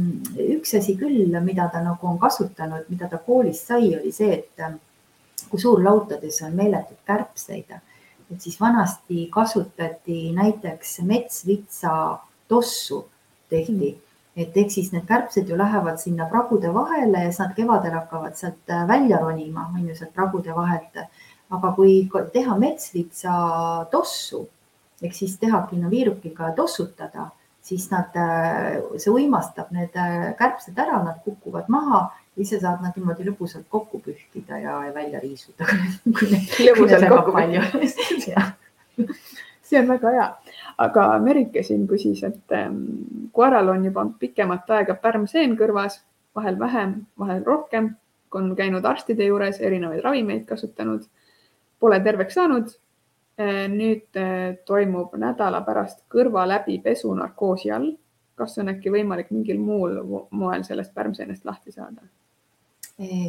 [0.55, 4.65] üks asi küll, mida ta nagu on kasutanud, mida ta koolis sai, oli see, et
[4.65, 4.75] ähm,
[5.49, 7.71] kui suurlautades on meeletult kärbseid,
[8.29, 11.95] et siis vanasti kasutati näiteks metsvitsa
[12.47, 13.05] tossu
[13.49, 13.95] tehti.
[13.95, 17.95] Mm et ehk siis need kärbsed ju lähevad sinna pragude vahele ja siis nad kevadel
[17.97, 21.03] hakkavad sealt äh, välja ronima, on ju, sealt pragude vahelt.
[21.49, 23.31] aga kui teha metsvitsa
[23.91, 24.43] tossu
[25.01, 27.31] ehk siis tehagi no viirukiga tossutada,
[27.69, 32.07] siis nad, äh, see uimastab need äh, kärbsed ära, nad kukuvad maha
[32.39, 35.67] ise saad nad niimoodi lõbusalt kokku pühkida ja, ja välja riisuda
[36.67, 38.47] lõbusalt kokku pühkida
[39.69, 40.27] see on väga hea.
[40.81, 42.83] Aga Merike siin küsis, et ähm,
[43.35, 45.99] koeral on juba pikemat aega pärmseen kõrvas,
[46.35, 47.91] vahel vähem, vahel rohkem,
[48.35, 51.05] on käinud arstide juures, erinevaid ravimeid kasutanud,
[51.79, 52.71] pole terveks saanud.
[53.39, 57.93] Äh, nüüd äh, toimub nädala pärast kõrva läbipesu narkoosi all.
[58.39, 59.97] kas on äkki võimalik mingil muul
[60.31, 62.05] moel sellest pärmseenest lahti saada?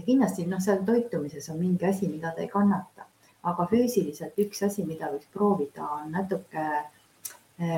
[0.07, 3.07] kindlasti, noh, seal toitumises on mingi asi, mida ta ei kannata,
[3.43, 6.65] aga füüsiliselt üks asi, mida võiks proovida, on natuke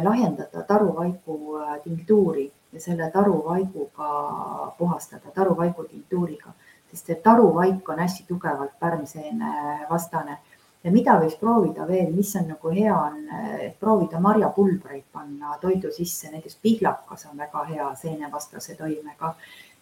[0.02, 6.52] lahjendada taruvaigu äh, tinktuuri ja selle taruvaiguga puhastada, taruvaigu tinktuuriga,
[6.90, 9.52] sest see taruvaik on hästi tugevalt pärmseene
[9.90, 10.38] vastane.
[10.84, 16.30] Ja mida võiks proovida veel, mis on nagu hea, on proovida marjapulbreid panna toidu sisse,
[16.30, 19.34] näiteks pihlakas on väga hea seenevastase toimega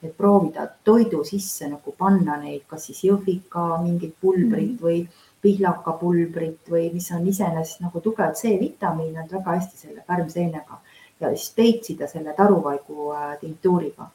[0.03, 4.84] et proovida toidu sisse nagu panna neid, kas siis jõhvika mingit pulbrit -hmm.
[4.84, 5.09] või
[5.40, 10.80] pihlakapulbrit või mis on iseenesest nagu tugev C-vitamiin, on väga hästi selle pärmseenega
[11.20, 14.11] ja siis peitsida selle taruvaigu tinktuuriga.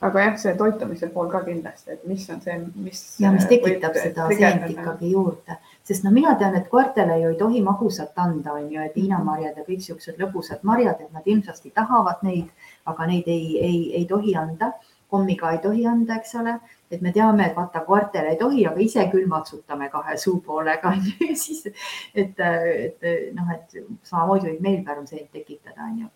[0.00, 3.04] Aga jah, see toitumise pool ka kindlasti, et mis on see, mis.
[3.20, 5.56] ja mis tekitab seda seent ikkagi juurde,
[5.88, 9.56] sest no mina tean, et koertele ju ei tohi magusat anda, on ju, et viinamarjad
[9.56, 12.52] ja kõik siuksed lõbusad marjad, et nad hirmsasti tahavad neid,
[12.92, 14.74] aga neid ei, ei, ei tohi anda
[15.08, 16.56] kommiga ei tohi anda, eks ole,
[16.90, 21.04] et me teame, et vaata koertele ei tohi, aga ise küll matsutame kahe suupoolega on
[21.06, 26.10] ju, siis et, et noh, et samamoodi võib meil pärmseent tekitada, on ju.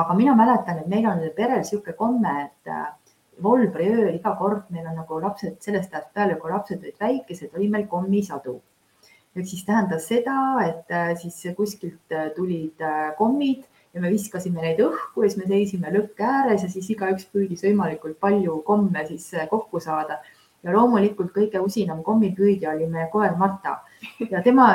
[0.00, 2.74] aga mina mäletan, et meil on perel niisugune komme, et
[3.36, 7.54] äh, volbriööl iga kord meil on nagu lapsed sellest ajast peale, kui lapsed olid väikesed,
[7.56, 8.60] oli meil kommisadu
[9.36, 10.34] ehk siis tähendas seda,
[10.66, 12.82] et äh, siis kuskilt äh, tulid
[13.18, 13.64] kommid
[13.94, 17.64] ja me viskasime neid õhku ja siis me seisime lõkke ääres ja siis igaüks püüdis
[17.64, 20.20] võimalikult palju komme siis äh, kokku saada.
[20.62, 23.80] ja loomulikult kõige usinam kommipüüdja oli meie koer Marta
[24.30, 24.74] ja tema,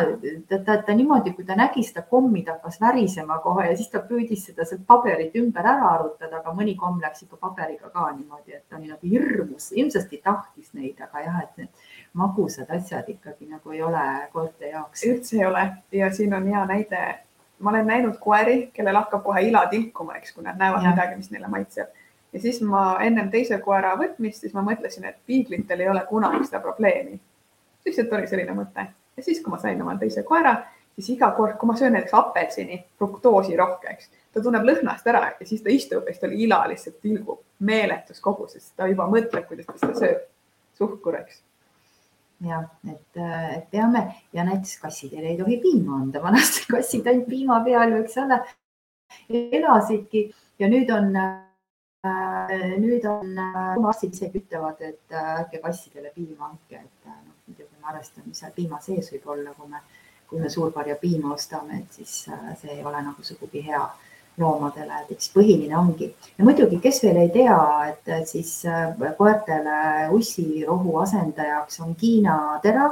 [0.49, 3.89] ta, ta, ta niimoodi, kui ta nägi seda kommi, ta hakkas värisema kohe ja siis
[3.91, 8.55] ta püüdis seda paberit ümber ära arutada, aga mõni komm läks ikka paberiga ka niimoodi,
[8.55, 13.49] et ta oli nagu hirmus, hirmsasti tahtis neid, aga jah, et need magusad asjad ikkagi
[13.51, 14.03] nagu ei ole
[14.33, 15.05] koerte jaoks.
[15.11, 17.05] üldse ei ole ja siin on hea näide
[17.59, 20.91] ma olen näinud koeri, kellel hakkab kohe ila tilkuma, eks, kui nad näevad ja.
[20.93, 21.89] midagi, mis neile maitseb.
[22.33, 26.45] ja siis ma ennem teise koera võtmist, siis ma mõtlesin, et piiglitel ei ole kunagi
[26.45, 27.19] seda probleemi.
[27.85, 28.87] lihtsalt oli selline mõte
[29.17, 30.55] ja siis, kui ma sain oma teise koera,
[30.97, 35.45] siis iga kord, kui ma söön näiteks apelsini fruktoosi rohkeks, ta tunneb lõhnast ära ja
[35.45, 39.69] siis ta istub ja siis tal ila lihtsalt tilgub meeletus koguses, ta juba mõtleb, kuidas
[39.69, 40.25] ta seda sööb.
[40.77, 41.41] suhkur, eks.
[42.45, 43.17] Jah, et,
[43.71, 44.03] peame.
[44.33, 48.37] Ja näiteks kassidele ei tohi piima anda, vanasti kassid ainult piima peal eks ole,
[49.29, 50.27] elasidki.
[50.61, 51.09] Ja nüüd on,
[52.83, 58.27] nüüd on arstid isegi ütlevad, et ärge kassidele piima andke, et noh, muidugi me arvestame,
[58.27, 59.81] mis seal piima sees võib olla, kui me,
[60.27, 62.27] kui me suurkarja piima ostame, et siis
[62.61, 63.85] see ei ole nagu sugugi hea
[64.37, 67.57] loomadele, et eks põhiline ongi ja muidugi, kes veel ei tea,
[67.89, 69.79] et siis äh, koertele
[70.13, 72.91] ussirohu asendajaks on Hiina tera,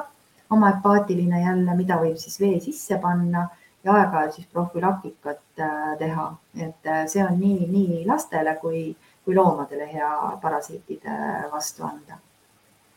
[0.51, 3.47] homoepaatiline jälle, mida võib siis vee sisse panna
[3.85, 8.87] ja aeg-ajalt siis profülaktikat äh, teha, et äh, see on nii, nii lastele kui,
[9.25, 11.19] kui loomadele hea parasiitide
[11.51, 12.17] vastu anda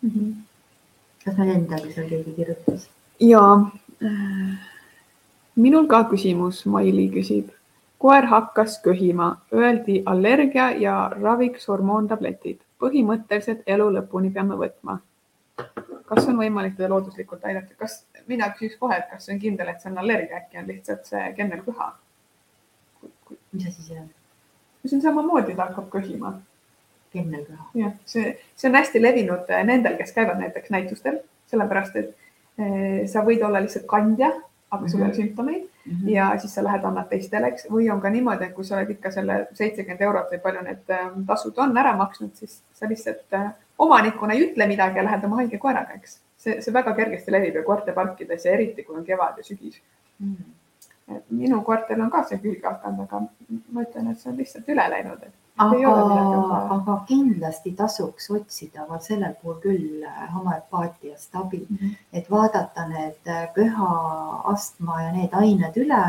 [0.03, 0.11] mm.
[0.11, 0.33] -hmm.
[1.29, 2.89] Kas meil endal seal keegi kirjutas?
[3.21, 3.45] ja
[5.67, 7.53] minul ka küsimus, Maili küsib
[7.99, 12.61] koer hakkas köhima, öeldi allergia ja raviks hormoontabletid.
[12.79, 14.99] põhimõtteliselt elu lõpuni peame võtma.
[16.07, 19.69] kas on võimalik teda looduslikult aidata, kas, mina küsiks kohe, et kas see on kindel,
[19.69, 21.89] et see on allergia, äkki on lihtsalt see kennelköha?
[23.53, 24.09] mis asi see on?
[24.87, 26.39] see on samamoodi, ta hakkab köhima.
[27.13, 27.71] Kennelköha?
[27.83, 32.13] jah, see, see on hästi levinud nendel, kes käivad näiteks näitustel, sellepärast et
[32.59, 34.33] eh, sa võid olla lihtsalt kandja
[34.71, 35.21] aga sul ei ole mhm.
[35.21, 36.09] sümptomeid mm -hmm.
[36.11, 38.91] ja siis sa lähed, annad teistele, eks, või on ka niimoodi, et kui sa oled
[38.91, 43.33] ikka selle seitsekümmend eurot või palju need ähm, tasud on ära maksnud, siis sa lihtsalt
[43.33, 46.21] äh, omanikuna ei ütle midagi ja lähed oma haige koeraga, eks.
[46.37, 49.81] see, see väga kergesti levib ju koerteparkides ja eriti kui on kevad ja sügis
[50.19, 50.37] mm..
[51.31, 53.23] minu koertel on ka see külge hakanud, aga
[53.73, 55.93] ma ütlen, et see on lihtsalt üle läinud, et aga,
[56.77, 61.99] aga kindlasti tasuks otsida vot sellel puhul küll homoöpaatiast abi mm, -hmm.
[62.13, 63.91] et vaadata need köha,
[64.55, 66.03] astma ja need ained üle.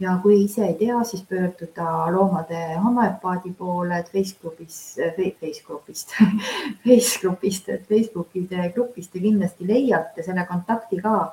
[0.00, 4.96] ja kui ise ei tea, siis pöörduda loomade homoöpaadi poole, et Facebookis,
[5.40, 6.14] Facebookist
[6.86, 11.32] Facebookist, et Facebookide grupist te kindlasti leiate selle kontakti ka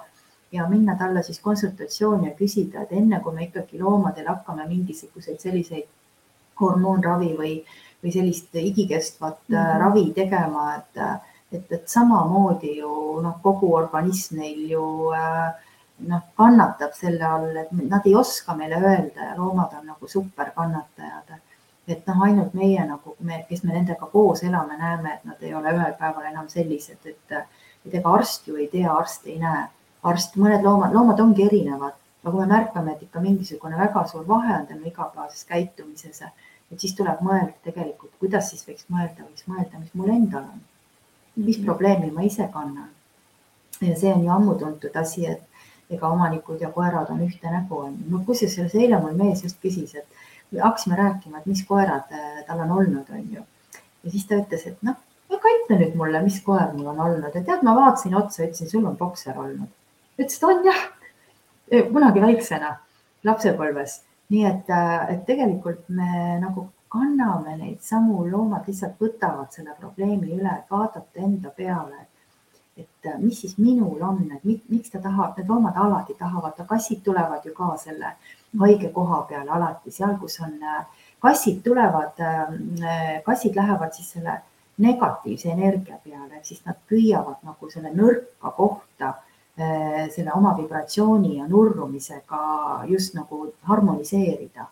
[0.52, 5.40] ja minna talle siis konsultatsiooni ja küsida, et enne kui me ikkagi loomadele hakkame mingisuguseid
[5.40, 5.88] selliseid
[6.62, 7.54] hormoonravi või,
[8.04, 9.80] või sellist igikestvat mm -hmm.
[9.84, 15.68] ravi tegema, et, et, et samamoodi ju noh, kogu organism neil ju äh,
[16.06, 21.40] noh, kannatab selle all, et nad ei oska meile öelda ja loomad on nagu superkannatajad.
[21.88, 25.54] et noh, ainult meie nagu me, kes me nendega koos elame, näeme, et nad ei
[25.56, 27.32] ole ühel päeval enam sellised, et,
[27.86, 29.68] et ega arst ju ei tea, arst ei näe.
[30.04, 34.28] arst, mõned loomad, loomad ongi erinevad, aga kui me märkame, et ikka mingisugune väga suur
[34.28, 36.24] vahe on tema igapäevases käitumises
[36.72, 40.64] et siis tuleb mõelda tegelikult, kuidas siis võiks mõelda, võiks mõelda, mis mul endal on.
[41.38, 41.66] mis mhm.
[41.66, 42.90] probleemi ma ise kannan.
[43.82, 45.44] ja see on ju ammu tuntud asi, et
[45.90, 48.10] ega omanikud ja koerad on ühte nägu on ju.
[48.12, 52.64] no kusjuures eile mul mees just küsis, et hakkasime rääkima, et mis koerad äh, tal
[52.66, 53.46] on olnud, on ju.
[54.04, 55.00] ja siis ta ütles, et noh,
[55.30, 58.70] aga ütle nüüd mulle, mis koer mul on olnud ja tead, ma vaatasin otsa, ütlesin,
[58.72, 59.72] sul on bokser olnud.
[60.20, 60.84] ütles, et on jah,
[61.70, 62.76] kunagi väiksena
[63.28, 64.02] lapsepõlves.
[64.30, 70.34] Nii et, äh, et tegelikult me nagu kanname neid samu, loomad lihtsalt võtavad selle probleemi
[70.36, 72.08] üle, et vaadata enda peale,
[72.78, 77.04] et äh, mis siis minul on, et miks ta tahab, need loomad alati tahavad, kassid
[77.04, 78.14] tulevad ju ka selle
[78.60, 82.20] haige koha peale alati seal, kus on, äh, kassid tulevad,
[83.26, 84.42] kassid lähevad siis selle
[84.78, 89.27] negatiivse energia peale, ehk siis nad püüavad nagu selle nõrka kohta Äh,
[89.58, 94.66] selle oma vibratsiooni ja nurrumisega just nagu harmoniseerida.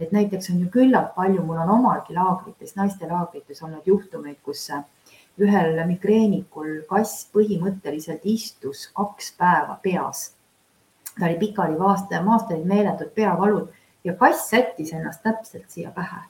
[0.00, 4.70] et näiteks on ju küllalt palju, mul on omalgi laagrites, naiste laagrites olnud juhtumeid, kus
[5.38, 10.34] ühel migreenikul kass põhimõtteliselt istus kaks päeva peas.
[11.18, 13.68] ta oli pikali vaasta maast olid meeletud peavalud
[14.04, 16.26] ja kass sättis ennast täpselt siia pähe.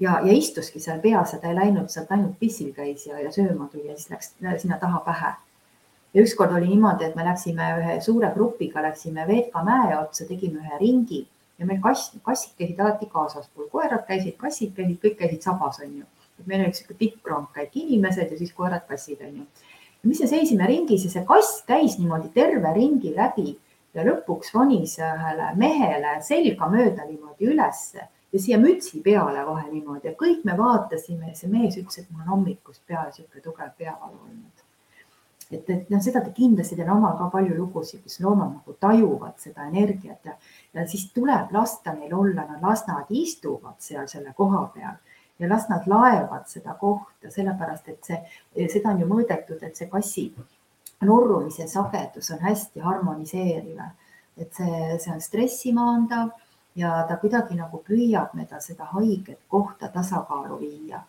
[0.00, 3.32] ja, ja istuski seal peas ja ta ei läinud sealt ainult pissil käis ja, ja
[3.32, 5.34] sööma tuli ja siis läks sinna taha pähe
[6.14, 10.62] ja ükskord oli niimoodi, et me läksime ühe suure grupiga, läksime Veetka mäe otsa, tegime
[10.62, 11.26] ühe ringi
[11.58, 16.04] ja meil kass, kassid käisid alati kaasaspool, koerad käisid, kassid käisid, kõik käisid sabas, onju.
[16.38, 19.46] et meil oli sihuke pikk rong, kõik inimesed ja siis koerad, kassid, onju.
[20.02, 23.56] ja mis me seisime ringis ja see kass käis niimoodi terve ringi läbi
[23.96, 30.12] ja lõpuks ronis ühele mehele selga mööda niimoodi ülesse ja siia mütsi peale kohe niimoodi
[30.12, 33.72] ja kõik me vaatasime ja see mees ütles, et mul on hommikust peale sihuke tugev
[33.78, 34.65] peavalu olnud
[35.50, 39.36] et, et noh, seda te kindlasti teil omal ka palju lugusid, kus loomad nagu tajuvad
[39.42, 40.34] seda energiat ja,
[40.74, 44.96] ja siis tuleb lasta neil olla, no las nad istuvad seal selle koha peal
[45.38, 48.20] ja las nad laevad seda kohta, sellepärast et see,
[48.72, 50.30] seda on ju mõõdetud, et see kassi
[51.04, 53.80] nurrumise sagedus on hästi harmoniseeriv.
[54.36, 56.30] et see, see on stressi maandav
[56.76, 61.00] ja ta kuidagi nagu püüab seda, seda haiget kohta tasakaalu viia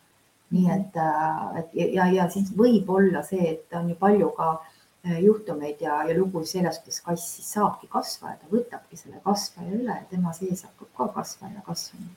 [0.52, 4.52] nii et, äh, et ja, ja siis võib olla see, et on ju palju ka
[4.54, 9.74] äh, juhtumeid ja, ja lugusid sellest, kes kass siis saabki kasvaja, ta võtabki selle kasvaja
[9.76, 12.16] üle ja tema sees hakkab ka kasvaja kasvama.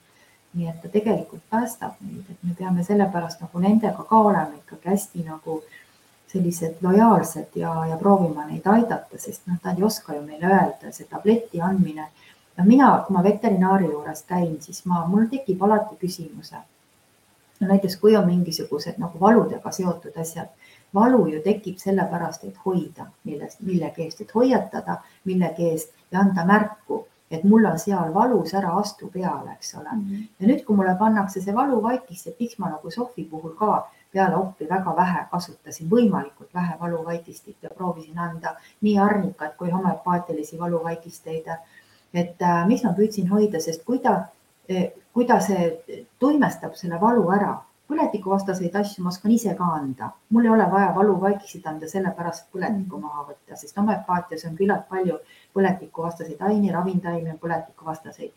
[0.53, 4.89] nii et ta tegelikult päästab meid, et me peame sellepärast nagu nendega ka olema ikkagi
[4.89, 5.61] hästi nagu
[6.31, 10.91] sellised lojaalsed ja, ja proovima neid aidata, sest noh, nad ei oska ju meile öelda,
[10.91, 12.07] see tableti andmine.
[12.57, 16.59] no mina, kui ma veterinaari juures käin, siis ma, mul tekib alati küsimuse
[17.61, 20.49] no näiteks kui on mingisugused nagu valudega seotud asjad,
[20.93, 26.45] valu ju tekib sellepärast, et hoida millest, millegi eest, et hoiatada millegi eest ja anda
[26.45, 30.01] märku, et mul on seal valus, ära astu peale, eks ole mm.
[30.01, 30.27] -hmm.
[30.39, 34.35] ja nüüd, kui mulle pannakse see valuvaikist, et miks ma nagu Sofi puhul ka peale
[34.35, 41.45] oppi väga vähe kasutasin, võimalikult vähe valuvaigistit ja proovisin anda nii arnikat kui homöopaatilisi valuvaigisteid.
[42.13, 44.27] et äh, miks ma püüdsin hoida, sest kui ta
[45.13, 47.55] kui ta see toimestab selle valu ära,
[47.91, 52.53] põletikuvastaseid asju ma oskan ise ka anda, mul ei ole vaja valuvaikisid anda sellepärast, et
[52.55, 55.17] põletikku maha võtta, sest homöopaatias on küllalt palju
[55.57, 58.31] põletikuvastaseid aine, ravintaimi on põletikuvastaseid.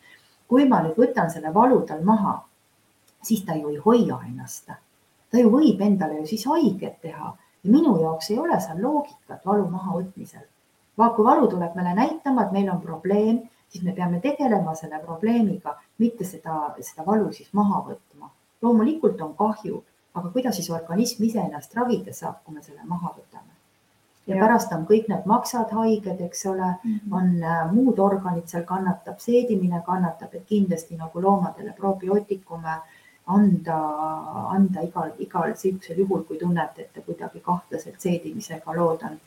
[0.49, 2.35] kui ma nüüd võtan selle valu tal maha,
[3.23, 4.71] siis ta ju ei hoia ennast.
[5.31, 7.31] ta ju võib endale ju siis haiget teha
[7.65, 10.47] ja minu jaoks ei ole seal loogikat valu mahavõtmisel.
[10.97, 15.77] kui valu tuleb meile näitama, et meil on probleem siis me peame tegelema selle probleemiga,
[15.99, 18.31] mitte seda, seda valu siis maha võtma.
[18.63, 19.83] loomulikult on kahju,
[20.15, 23.55] aga kuidas siis organism ise ennast ravida saab, kui me selle maha võtame?
[24.27, 27.17] ja pärast on kõik need maksad haiged, eks ole mm, -hmm.
[27.19, 32.77] on äh, muud organid seal kannatab, seedimine kannatab, et kindlasti nagu loomadele probiootikume
[33.27, 33.79] anda,
[34.57, 39.21] anda igal, igal sihukesel juhul, kui tunnete, et te kuidagi kahtlaselt seedimisega lood on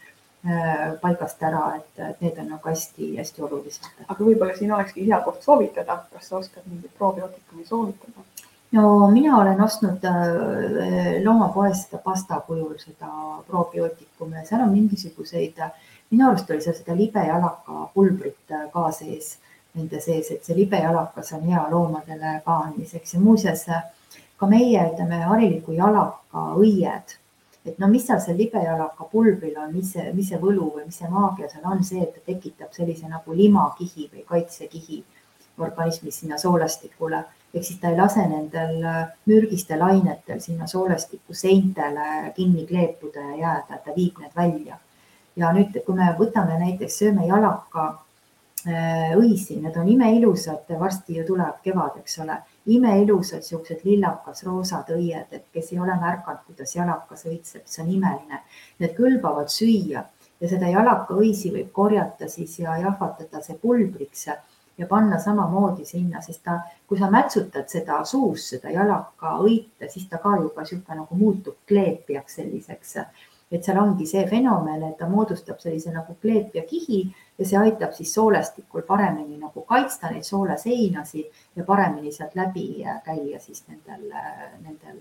[1.02, 3.88] paigast ära, et, et need on nagu hästi-hästi olulised.
[4.08, 8.24] aga võib-olla siin olekski hea koht soovitada, kas sa oskad mingit probiootikumi soovitada?
[8.72, 13.12] no mina olen ostnud äh, loomapoes seda pasta kujul seda
[13.48, 15.62] probiootikumi ja seal on mingisuguseid,
[16.12, 19.38] minu arust oli seal seda libejalaka pulbrit äh, ka sees,
[19.78, 23.66] nende sees, et see libejalakas on hea loomadele ka andmiseks ja muuseas
[24.38, 27.16] ka meie, ütleme, hariliku jalaka õied,
[27.68, 31.00] et no mis seal see libejalaka pulbril on, mis see, mis see võlu või mis
[31.02, 35.04] see maagia seal on, see, et ta tekitab sellise nagu limakihi või kaitsekihi
[35.58, 42.34] organismis sinna soolestikule ehk siis ta ei lase nendel äh, mürgistel ainetel sinna soolestiku seintele
[42.36, 44.78] kinni kleepuda ja jääda, ta viib need välja.
[45.38, 47.88] ja nüüd, kui me võtame näiteks, sööme jalaka
[48.66, 55.32] äh, õisi, need on imeilusad, varsti ju tuleb kevad, eks ole, imeilusad siuksed lillakas-roosad õied,
[55.32, 58.42] et kes ei ole märganud, kuidas jalakas õitseb, see on imeline.
[58.80, 60.04] Need kõlbavad süüa
[60.42, 64.28] ja seda jalakaõisi võib korjata siis ja jahvatada see pulbriks
[64.78, 70.20] ja panna samamoodi sinna, sest ta, kui sa mätsutad seda suus, seda jalakaõite, siis ta
[70.22, 72.96] ka juba sihuke nagu muutub kleepjaks selliseks.
[73.52, 76.98] et seal ongi see fenomen, et ta moodustab sellise nagu kleepja kihi
[77.38, 83.40] ja see aitab siis soolestikul paremini nagu kaitsta neid sooleseinasid ja paremini sealt läbi käia
[83.40, 84.10] siis nendel,
[84.64, 84.98] nendel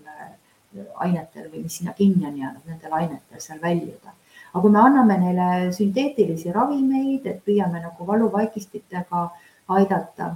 [0.95, 4.13] ainetel või mis sinna kinni on jäänud, nendel ainetel seal väljuda
[4.53, 10.35] aga kui me anname neile sünteetilisi ravimeid, et püüame nagu valuvaigistitega äh, aidata.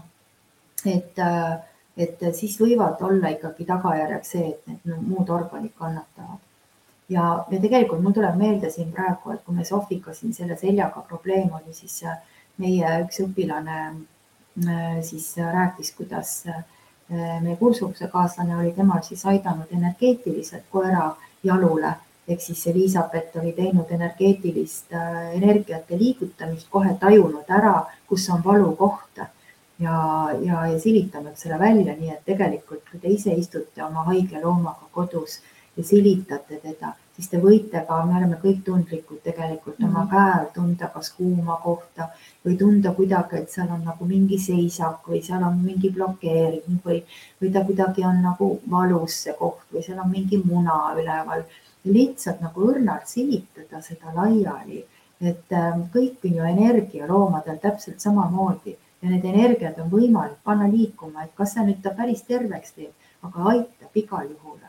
[0.85, 1.19] et,
[1.97, 6.39] et siis võivad olla ikkagi tagajärjeks see, et need muud organid kannatavad.
[7.11, 11.03] Ja, ja tegelikult mul tuleb meelde siin praegu, et kui me Sofiga siin selle seljaga
[11.07, 12.01] probleem oli, siis
[12.61, 13.81] meie üks õpilane
[15.07, 16.31] siis rääkis, kuidas
[17.09, 21.11] meie kursusekaaslane oli temal siis aidanud energeetiliselt koera
[21.43, 21.93] jalule.
[22.27, 29.17] Ehk siis Elizabeth oli teinud energeetilist äh, energiate liigutamist, kohe tajunud ära, kus on valukoht
[29.17, 29.95] ja,
[30.45, 34.87] ja, ja silitanud selle välja, nii et tegelikult, kui te ise istute oma haige loomaga
[34.93, 35.39] kodus
[35.77, 39.95] ja silitate teda, siis te võite ka, me oleme kõik tundlikud tegelikult mm -hmm.
[39.95, 42.09] oma käel tunda kas kuuma kohta
[42.45, 47.03] või tunda kuidagi, et seal on nagu mingi seisak või seal on mingi blokeering või,
[47.41, 51.43] või ta kuidagi on nagu valus see koht või seal on mingi muna üleval
[51.83, 54.85] lihtsalt nagu õrnalt silitada seda laiali,
[55.21, 60.67] et ähm, kõik on ju energia loomadel täpselt samamoodi ja need energiad on võimalik panna
[60.69, 62.93] liikuma, et kas see nüüd ta päris terveks teeb,
[63.23, 64.59] aga aitab igal juhul.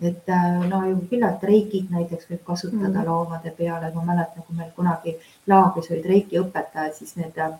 [0.00, 3.06] Et äh, no ju küllalt reikid näiteks võib kasutada mm.
[3.06, 5.16] loomade peale, ma mäletan, kui meil kunagi
[5.50, 7.56] laagris olid reiki õpetajad, siis need äh,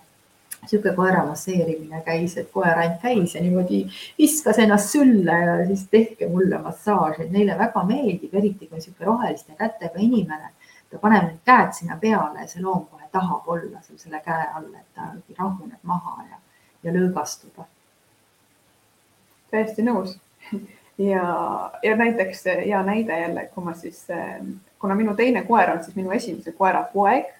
[0.66, 3.80] sihuke koera masseerimine käis, et koer ainult käis ja niimoodi
[4.18, 9.04] viskas ennast sülle ja siis tehke mulle massaaži, et neile väga meeldib, eriti kui sihuke
[9.04, 10.54] roheliste kätega inimene.
[10.90, 14.46] ta paneb need käed sinna peale ja see loom kohe tahab olla seal selle käe
[14.56, 16.38] all, et ta rahuneb maha ja,
[16.82, 17.66] ja lõõgastub.
[19.50, 20.16] täiesti nõus
[20.98, 24.06] ja, ja näiteks hea näide jälle, kui ma siis,
[24.78, 27.38] kuna minu teine koer on siis minu esimese koera poeg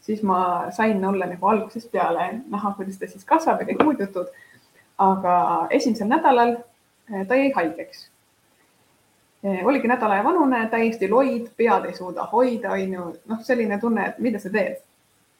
[0.00, 4.00] siis ma sain olla nagu algusest peale näha, kuidas ta siis kasvab ja kõik muud
[4.00, 4.30] jutud.
[5.00, 5.34] aga
[5.70, 6.50] esimesel nädalal
[7.12, 8.02] eh, ta jäi haigeks.
[9.44, 14.04] Eh, oligi nädala aja vanune, täiesti loid, pead ei suuda hoida, onju, noh, selline tunne,
[14.10, 14.76] et mida sa teed.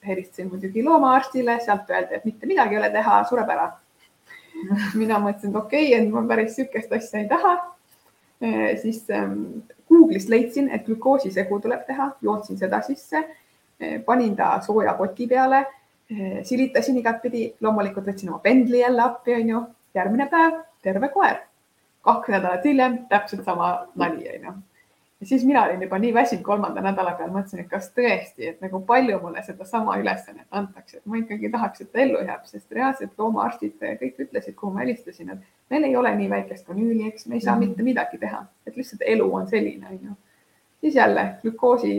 [0.07, 3.67] helistasin muidugi loomaarstile, sealt öeldi, et mitte midagi ei ole teha, sureb ära.
[5.01, 7.59] mina mõtlesin, et okei okay,, et ma päris sihukest asja ei taha.
[8.81, 13.21] Siis ähm, Google'ist leidsin, et glükoosisegu tuleb teha, jootsin seda sisse
[14.05, 15.67] panin ta sooja poti peale,
[16.43, 19.63] silitasin igatpidi, loomulikult võtsin oma pendli jälle appi, onju.
[19.95, 21.37] järgmine päev terve koer.
[22.01, 24.53] kaks nädalat hiljem täpselt sama nali, onju.
[25.21, 28.63] Ja siis mina olin juba nii väsinud kolmanda nädala peal, mõtlesin, et kas tõesti, et
[28.65, 32.73] nagu palju mulle sedasama ülesannet antakse, et ma ikkagi tahaks, et ta ellu jääb, sest
[32.73, 37.27] reaalselt loomaarstid kõik ütlesid, kuhu ma helistasin, et meil ei ole nii väikest kanüüli, eks
[37.27, 37.69] me ei saa mm -hmm.
[37.69, 40.17] mitte midagi teha, et lihtsalt elu on selline, onju.
[40.81, 41.99] siis jälle glükoosi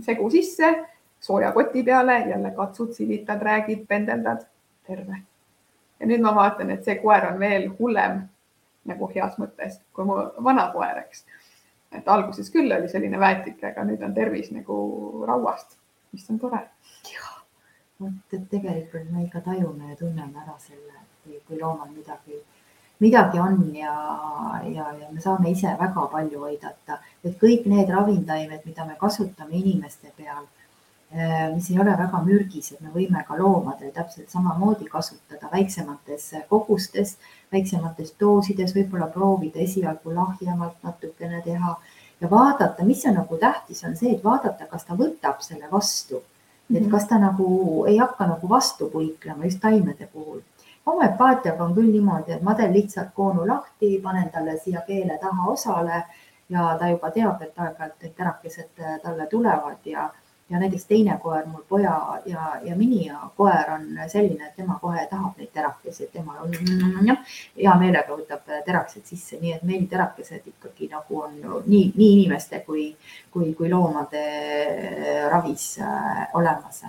[0.00, 0.74] segu sisse
[1.20, 4.46] sooja koti peale, jälle katsud, silitad, räägid, pendeldad,
[4.86, 5.16] terve.
[6.00, 8.22] ja nüüd ma vaatan, et see koer on veel hullem
[8.84, 10.14] nagu heas mõttes kui mu
[10.44, 11.24] vana koer, eks.
[11.92, 14.76] Et alguses küll oli selline väetik, aga nüüd on tervis nagu
[15.28, 15.76] rauast,
[16.14, 16.62] mis on tore.
[18.00, 22.40] vot, et tegelikult me ikka tajume ja tunneme ära selle, kui, kui loomal midagi
[23.00, 23.92] midagi on ja,
[24.68, 29.56] ja, ja me saame ise väga palju aidata, et kõik need ravimtaimed, mida me kasutame
[29.56, 30.44] inimeste peal
[31.12, 37.16] Äh, mis ei ole väga mürgised, me võime ka loomadel täpselt samamoodi kasutada väiksemates kogustes,
[37.52, 41.76] väiksemates doosides, võib-olla proovida esialgu lahjemalt natukene teha
[42.20, 46.22] ja vaadata, mis on nagu tähtis, on see, et vaadata, kas ta võtab selle vastu.
[46.70, 46.90] et mhm.
[46.90, 50.40] kas ta nagu ei hakka nagu vastu puiklema just taimede puhul.
[50.86, 55.46] homöopaatiaga on küll niimoodi, et ma teen lihtsalt koonu lahti, panen talle siia keele taha
[55.50, 56.04] osale
[56.48, 60.10] ja ta juba teab, et aeg-ajalt need terakesed talle tulevad ja
[60.50, 65.06] ja näiteks teine koer, mul poja ja, ja Minia koer on selline, et tema kohe
[65.10, 66.54] tahab neid terakesi, et tema on
[67.56, 71.36] hea meelega võtab terakesed sisse, nii et meil terakesed ikkagi nagu on
[71.66, 72.88] nii, nii inimeste kui,
[73.30, 74.24] kui, kui loomade
[75.30, 76.82] ravis äh, olemas.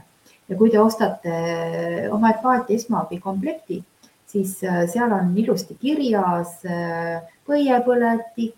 [0.50, 3.84] ja kui te ostate oma Edvaati esmaabikomplekti,
[4.26, 8.58] siis äh, seal on ilusti kirjas äh, põiepõletik,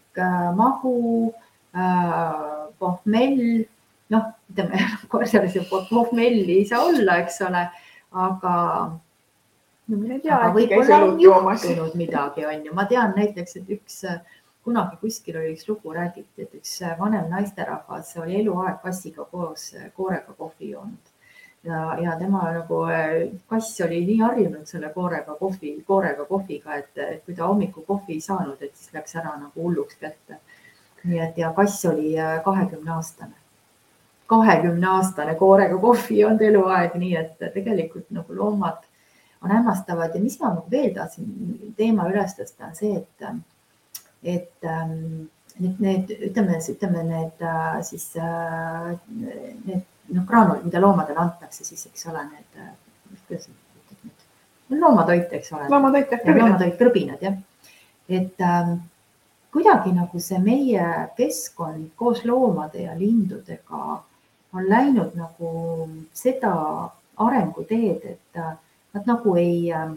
[0.54, 1.34] mahu,
[2.78, 3.64] pohmell
[4.14, 7.66] noh, ütleme koerseres ju pohmelli ei saa olla, eks ole,
[8.28, 8.53] aga
[9.88, 13.76] no ma ei tea, aga võib-olla on juhtunud midagi, on ju, ma tean näiteks, et
[13.78, 14.03] üks
[14.64, 20.36] kunagi kuskil oli üks lugu räägiti, et üks vanem naisterahvas oli eluaeg kassiga koos koorega
[20.38, 21.11] kohvi joonud.
[21.64, 22.82] Ja, ja tema nagu
[23.47, 28.18] kass oli nii harjunud selle koorega kohvi, koorega kohviga, et, et kui ta hommikul kohvi
[28.18, 30.39] ei saanud, et siis läks ära nagu hulluks kätte.
[31.03, 33.42] nii et ja kass oli kahekümne aastane
[34.28, 38.82] kahekümne aastane koorega kohvi ei olnud eluaeg, nii et tegelikult nagu loomad
[39.43, 43.26] on hämmastavad ja mis ma nagu veel tahtsin teema üles tõsta, on see, et,
[44.36, 45.26] et ähm,
[45.59, 48.93] need, need ütleme, ütleme need äh, siis äh,
[49.65, 52.71] need noh, graanulid, mida loomadele antakse, siis eks ole, need, äh,
[53.28, 55.67] kuidas ütled nüüd, loomatoit, eks ole.
[55.69, 56.47] loomatoit jah, krõbinad.
[56.47, 57.38] loomatoit, krõbinad jah,
[58.07, 58.74] et ähm,
[59.53, 63.99] kuidagi nagu see meie keskkond koos loomade ja lindudega
[64.54, 65.49] on läinud nagu
[66.14, 66.54] seda
[67.18, 68.54] arenguteed, et äh,
[68.93, 69.91] nad nagu ei, äh,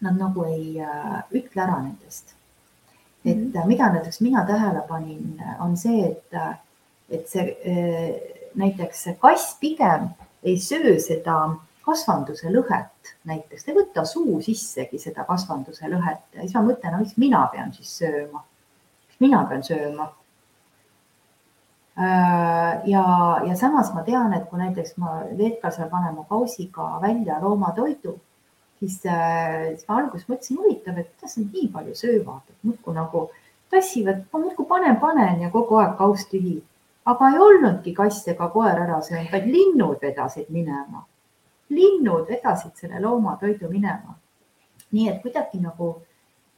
[0.00, 2.34] nad nagu ei äh, ütle ära nendest.
[3.24, 3.66] et -hmm.
[3.66, 6.34] mida näiteks mina tähele panin, on see, et,
[7.10, 7.56] et see
[8.54, 10.08] näiteks kass pigem
[10.42, 16.40] ei söö seda kasvanduse lõhet näiteks, ta ei võta suu sissegi seda kasvanduse lõhet ja
[16.40, 18.42] siis ma mõtlen, no miks mina pean siis sööma,
[19.06, 20.12] miks mina pean sööma
[21.96, 23.04] ja,
[23.46, 28.14] ja samas ma tean, et kui näiteks ma Veetka seal panen mu kausiga välja loomatoidu,
[28.80, 32.94] siis, äh, siis ma alguses mõtlesin, huvitav, et kuidas nad nii palju söövad, et muudkui
[32.96, 33.26] nagu
[33.70, 36.60] tassivad, ma muudkui panen, panen ja kogu aeg kauss tühi.
[37.04, 41.04] aga ei olnudki kass ega koer ära söönud, vaid linnud vedasid minema.
[41.68, 44.16] linnud vedasid selle loomatoidu minema.
[44.92, 46.11] nii et kuidagi nagu Äh,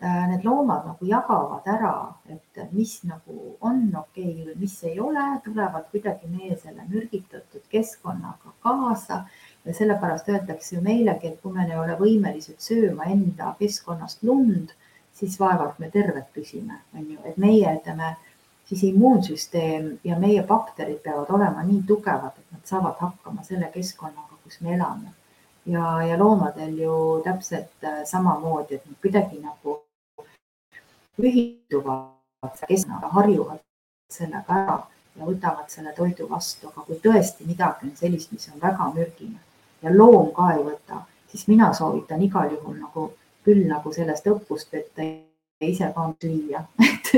[0.04, 1.94] need loomad nagu jagavad ära,
[2.28, 8.52] et mis nagu on okei okay mis ei ole, tulevad kuidagi meie selle mürgitatud keskkonnaga
[8.60, 9.24] kaasa
[9.64, 14.74] ja sellepärast öeldakse ju meilegi, et kui me ei ole võimelised sööma enda keskkonnast lund,
[15.14, 18.14] siis vaevalt me terved püsime, on ju, et meie, ütleme
[18.68, 24.40] siis immuunsüsteem ja meie bakterid peavad olema nii tugevad, et nad saavad hakkama selle keskkonnaga,
[24.44, 25.12] kus me elame.
[25.66, 26.94] ja, ja loomadel ju
[27.24, 29.83] täpselt äh, samamoodi, et nad kuidagi nagu
[31.22, 33.62] ühilduvad keskkonnaga, harjuvad
[34.10, 34.78] sellega ära
[35.16, 39.38] ja võtavad selle toidu vastu, aga kui tõesti midagi on sellist, mis on väga mürgine
[39.82, 43.06] ja loom ka ei võta, siis mina soovitan igal juhul nagu
[43.44, 47.10] küll nagu sellest õppust võtta ja ise ka süüa, et,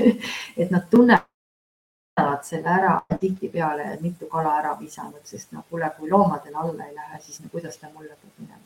[0.57, 6.57] et nad tunnevad selle ära tihtipeale mitu kala ära visanud, sest no kuule, kui loomadele
[6.57, 8.64] alla ei lähe, siis no kuidas ta mulle peab minema.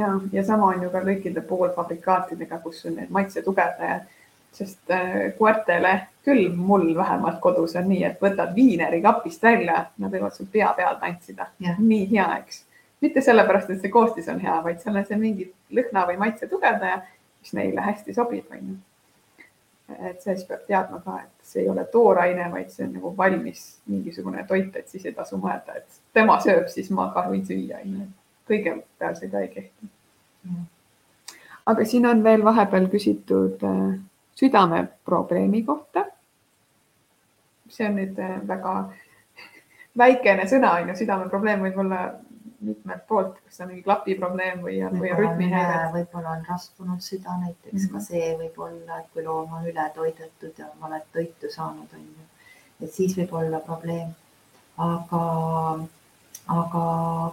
[0.00, 4.06] ja, ja sama on ju ka kõikide poolfabrikaatidega, kus on need maitsetugevdajad
[4.52, 10.12] sest äh, koertele, küll mul vähemalt kodus on nii, et võtad viineri kapist välja, nad
[10.12, 11.50] võivad sul pea peal tantsida.
[11.78, 12.64] nii hea, eks.
[13.00, 16.48] mitte sellepärast, et see koostis on hea, vaid seal on see mingi lõhna või maitse
[16.50, 17.02] tugevdaja,
[17.42, 18.78] mis neile hästi sobib, onju.
[19.98, 23.14] et see siis peab teadma ka, et see ei ole tooraine, vaid see on nagu
[23.16, 27.46] valmis mingisugune toit, et siis ei tasu mõelda, et tema sööb, siis ma ka võin
[27.46, 28.10] süüa, onju.
[28.48, 29.90] kõige peal see ka ei kehti.
[31.66, 33.96] aga siin on veel vahepeal küsitud äh,
[34.38, 36.04] südameprobleemi kohta.
[37.68, 38.74] see on nüüd äh, väga
[40.02, 41.98] väikene sõna on ju, südameprobleem võib olla
[42.60, 45.90] mitmelt poolt, kas on mingi klapiprobleem või, või rütmihäire.
[45.94, 47.92] võib-olla on rasvunud süda näiteks mm, -hmm.
[47.92, 52.26] ka see võib olla, et kui loom on ületoidetud ja valet toitu saanud, on ju,
[52.82, 54.14] et siis võib olla probleem.
[54.78, 55.22] aga,
[56.54, 56.82] aga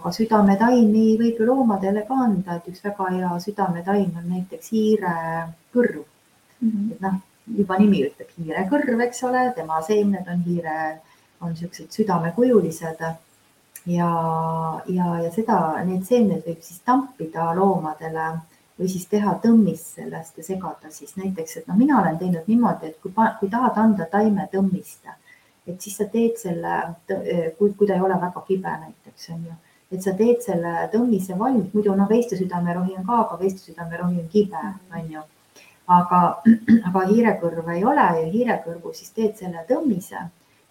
[0.02, 6.02] ka südametaimi võib ju loomadele ka anda, et üks väga hea südametaim on näiteks hiirekõrv
[6.02, 6.15] mm.
[6.60, 6.92] -hmm.
[6.92, 7.20] et noh,
[7.60, 10.76] juba nimi ütleb hiirekõrv, eks ole, tema seemned on hiire,
[11.40, 13.06] on siuksed südamekujulised.
[13.86, 14.10] ja,
[14.88, 18.24] ja, ja seda, need seemned võib siis tampida loomadele
[18.78, 22.90] või siis teha tõmmist sellest ja segada siis näiteks, et noh, mina olen teinud niimoodi,
[22.90, 25.06] et kui, kui tahad anda taime tõmmist,
[25.66, 26.74] et siis sa teed selle,
[27.58, 29.56] kui, kui ta ei ole väga kibe näiteks on ju,
[29.92, 34.62] et sa teed selle tõmmise valmis, muidu noh, veistesüdamerohi on ka, aga veistesüdamerohi on kibe,
[34.92, 35.24] on ju.
[35.86, 36.22] Aga,
[36.88, 40.24] aga hiirekõrv ei ole ja hiirekõrvu siis teed selle tõmmise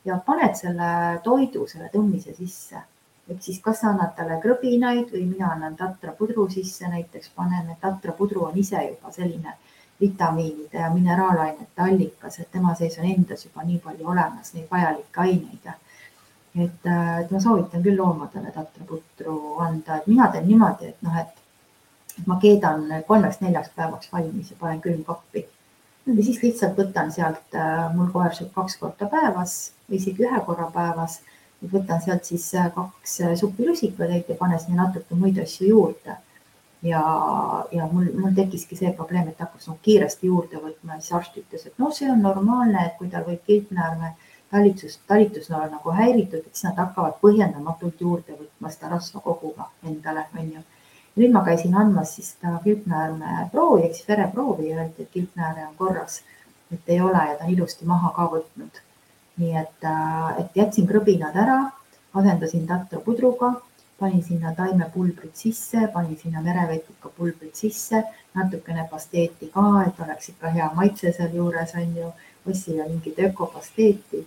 [0.05, 0.89] ja paned selle
[1.23, 2.81] toidu selle tõmmise sisse.
[3.25, 8.43] Ehk siis kas sa annad talle krõbinaid või mina annan tatrapudru sisse, näiteks paneme, tatrapudru
[8.45, 9.55] on ise juba selline
[10.01, 15.21] vitamiinide ja mineraalainete allikas, et tema sees on endas juba nii palju olemas neid vajalikke
[15.23, 15.71] aineid.
[16.55, 16.85] et,
[17.21, 21.44] et ma soovitan küll loomadele tatraputru anda, et mina teen niimoodi, et noh, et
[22.25, 25.47] ma keedan kolmeks-neljaks päevaks valmis ja panen külmkappi.
[26.05, 29.55] ja siis lihtsalt võtan sealt, äh, mul koer sööb kaks korda päevas
[29.89, 31.21] või isegi ühe korra päevas
[31.71, 36.17] võtan sealt siis äh, kaks äh, supi rusikatäit ja panen sinna natuke muid asju juurde.
[36.85, 37.01] ja,
[37.71, 41.37] ja mul, mul tekkiski see probleem, et hakkas no, kiiresti juurde võtma ja siis arst
[41.41, 44.13] ütles, et no see on normaalne, et kui tal võib kilpnäärme
[44.51, 50.27] talitus, talitusnool nagu häiritud, et siis nad hakkavad põhjendamatult juurde võtma seda rasva koguga endale,
[50.37, 50.61] onju.
[51.15, 55.67] Nüüd ma käisin andmas siis seda kilpnäärme proovi ehk siis vereproovi ja öeldi, et kilpnääre
[55.67, 56.21] on korras,
[56.73, 58.85] et ei ole ja ta on ilusti maha ka võtnud
[59.37, 61.57] nii et, äh, et jätsin krõbinad ära,
[62.15, 63.53] asendasin tatra pudruga,
[63.99, 68.03] panin sinna taimepulbrid sisse, panin sinna merevetika pulbrid sisse,
[68.35, 72.13] natukene pasteeti ka, et oleks ikka hea maitse sealjuures on ju,
[72.49, 74.25] ostsin mingit ökopasteeti.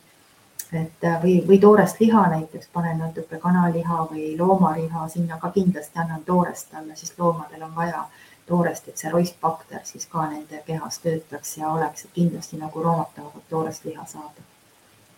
[0.72, 5.98] Et äh, või, või toorest liha näiteks panen natuke kanaliha või loomaliha, sinna ka kindlasti
[5.98, 8.04] annan toorest talle, sest loomadel on vaja
[8.46, 13.48] toorest, et see roistbakter siis ka nende kehas töötaks ja oleks kindlasti nagu roomad tahavad
[13.50, 14.44] toorest liha saada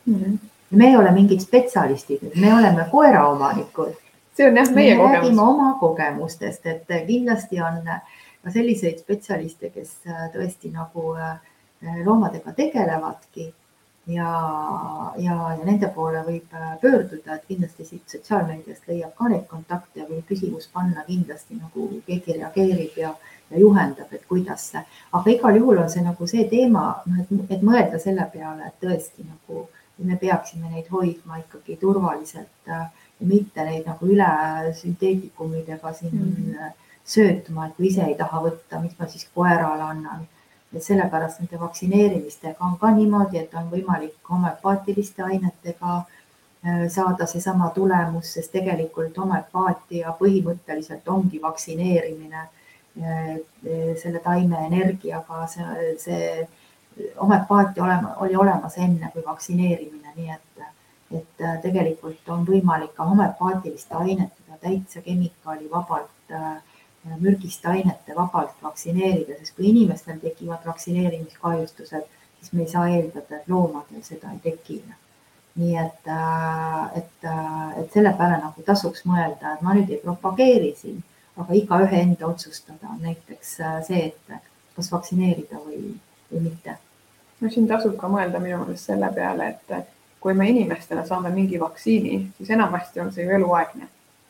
[0.06, 0.14] mm.
[0.14, 0.38] -hmm.
[0.70, 3.94] me ei ole mingid spetsialistid, me oleme koeraomanikud.
[4.36, 5.20] see on jah meie me kogemus.
[5.20, 7.82] räägime oma kogemustest, et kindlasti on
[8.44, 9.96] ka selliseid spetsialiste, kes
[10.34, 11.38] tõesti nagu äh,
[12.04, 13.54] loomadega tegelevadki
[14.06, 14.30] ja,
[15.16, 20.00] ja, ja nende poole võib äh, pöörduda, et kindlasti siit sotsiaalmeediast leiab ka neid kontakte
[20.00, 23.12] ja võib küsimus panna kindlasti nagu keegi reageerib ja,
[23.50, 24.72] ja juhendab, et kuidas.
[25.12, 28.80] aga igal juhul on see nagu see teema, noh, et, et mõelda selle peale, et
[28.86, 29.68] tõesti nagu
[30.00, 32.88] me peaksime neid hoidma ikkagi turvaliselt äh,
[33.20, 34.28] ja mitte neid nagu üle
[34.80, 36.72] sünteetikumidega siin mm -hmm.
[37.04, 40.28] söötma, et kui ise ei taha võtta, miks ma siis koerale annan.
[40.74, 47.70] Et sellepärast nende vaktsineerimistega on ka niimoodi, et on võimalik homöopaatiliste ainetega äh, saada seesama
[47.74, 52.48] tulemus, sest tegelikult homöopaatia põhimõtteliselt ongi vaktsineerimine
[54.02, 56.48] selle taime energiaga, see, see
[57.20, 60.64] homöopaatia olema, oli olemas enne kui vaktsineerimine, nii et,
[61.18, 66.56] et äh, tegelikult on võimalik ka homöopaatiliste ainetega täitsa kemikaalivabalt, äh,
[67.20, 72.08] mürgiste ainete vabalt vaktsineerida, sest kui inimestel tekivad vaktsineerimiskahjustused,
[72.40, 74.82] siis me ei saa eeldada, et loomadel seda ei teki.
[75.60, 77.24] nii et, äh, et,
[77.80, 81.00] et selle peale nagu tasuks mõelda, et ma nüüd ei propageeri siin,
[81.36, 83.56] aga igaühe enda otsustada on näiteks
[83.88, 84.38] see, et
[84.76, 85.98] kas vaktsineerida või
[86.32, 86.78] või mitte.
[87.40, 89.88] no siin tasub ka mõelda minu meelest selle peale, et
[90.20, 93.88] kui me inimestena saame mingi vaktsiini, siis enamasti on see ju eluaegne.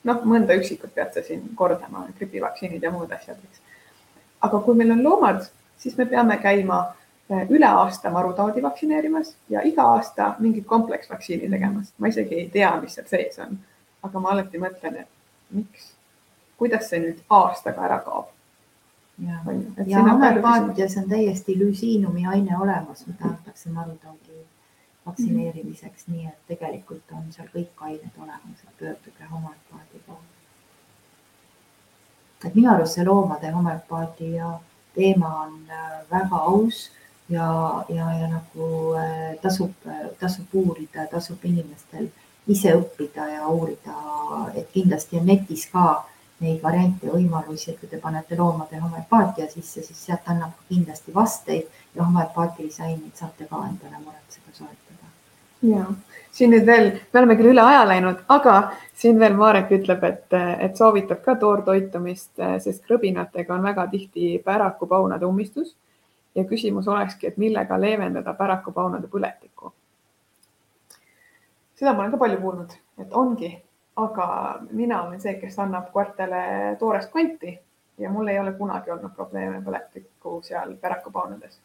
[0.09, 3.63] Noh, mõnda üksikut pead sa siin kordama, gripivaktsiinid ja muud asjad, eks.
[4.47, 5.45] aga kui meil on loomad,
[5.81, 6.81] siis me peame käima
[7.31, 11.93] eh, üle aasta marutaudi vaktsineerimas ja iga aasta mingit kompleksvaktsiini tegemas.
[11.99, 13.59] ma isegi ei tea, mis seal sees on.
[14.03, 15.93] aga ma alati mõtlen, et miks,
[16.59, 18.31] kuidas see nüüd aastaga ära kaob
[19.27, 19.41] ja,
[19.87, 24.47] ja homöopaatias on täiesti lüsiinumi aine olemas, mida antakse marutaudi
[25.11, 30.29] vaktsineerimiseks nii et tegelikult on seal kõik ained olemas, pöörduge homöopaadi poole.
[32.45, 34.55] et minu arust see loomade homöopaatia
[34.95, 36.91] teema on äh, väga aus
[37.29, 39.73] ja, ja, ja nagu äh, tasub,
[40.21, 42.09] tasub uurida, tasub inimestel
[42.51, 43.95] ise õppida ja uurida,
[44.55, 45.85] et kindlasti on netis ka
[46.41, 51.67] neid variante võimalusi, et kui te panete loomade homöopaatia sisse, siis sealt annab kindlasti vasteid
[51.95, 55.11] ja homöopaatilisi aineid saate ka endale muretseda, soetada.
[55.63, 55.85] ja
[56.33, 58.57] siin nüüd veel, me oleme küll üle aja läinud, aga
[58.97, 62.33] siin veel Marek ütleb, et, et soovitab ka toortoitumist,
[62.65, 65.77] sest krõbinatega on väga tihti pärakupaunade ummistus.
[66.35, 69.73] ja küsimus olekski, et millega leevendada pärakupaunade põletikku.
[71.75, 73.51] seda ma olen ka palju kuulnud, et ongi
[73.97, 77.59] aga mina olen see, kes annab koertele toorest konti
[77.99, 81.59] ja mul ei ole kunagi olnud probleeme põletikku seal pärakupaunades.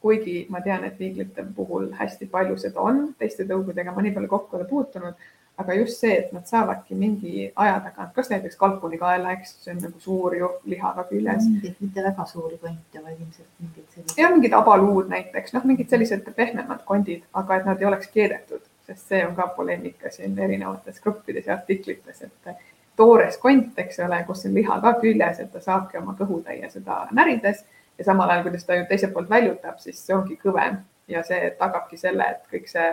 [0.00, 4.28] kuigi ma tean, et viiglite puhul hästi palju seda on, teiste tõugudega ma nii palju
[4.30, 5.24] kokku ei ole puutunud,
[5.58, 9.80] aga just see, et nad saavadki mingi aja tagant, kas näiteks kalkunikaela, eks see on
[9.82, 11.48] nagu suur ju lihaga küljes.
[11.80, 14.22] mitte väga suuri konte, vaid ilmselt mingeid selliseid.
[14.22, 18.67] ja mingid abaluud näiteks, noh, mingid sellised pehmemad kondid, aga et nad ei oleks keedetud,
[18.88, 22.54] sest see on ka poleemika siin erinevates gruppides ja artiklites, et
[22.96, 27.04] toores kont, eks ole, kus on liha ka küljes, et ta saabki oma kõhutäie seda
[27.14, 27.62] närides
[27.98, 31.52] ja samal ajal, kui ta ju teiselt poolt väljutab, siis see ongi kõvem ja see
[31.60, 32.88] tagabki selle, et kõik see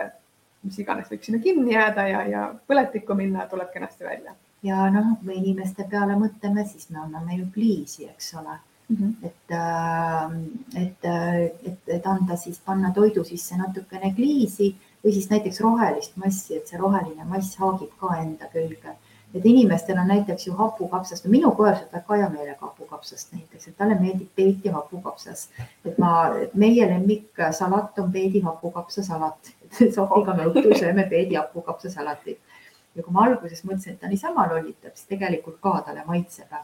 [0.66, 4.34] mis iganes võiks sinna kinni jääda ja, ja põletikku minna, tuleb kenasti välja.
[4.66, 8.56] ja noh, kui me inimeste peale mõtleme, siis me anname ju pliisi, eks ole
[8.88, 8.96] mm.
[8.96, 9.12] -hmm.
[9.22, 11.10] et, äh, et,
[11.72, 14.74] et, et anda siis, panna toidu sisse natukene gliisi
[15.06, 18.96] või siis näiteks rohelist massi, et see roheline mass haagib ka enda külge
[19.34, 23.68] et inimestel on näiteks ju hapukapsast, no minu koer sööb väga hea meelega hapukapsast näiteks,
[23.68, 25.48] et talle meeldib peedi hapukapsas.
[25.84, 26.12] et ma,
[26.54, 29.52] meie lemmiksalat on peedi hapukapsasalat
[29.94, 32.38] Sofiga me õhtul sööme peedi hapukapsasalatit.
[32.94, 36.56] ja kui ma alguses mõtlesin, et ta niisama lollitab, siis tegelikult ka talle maitseb.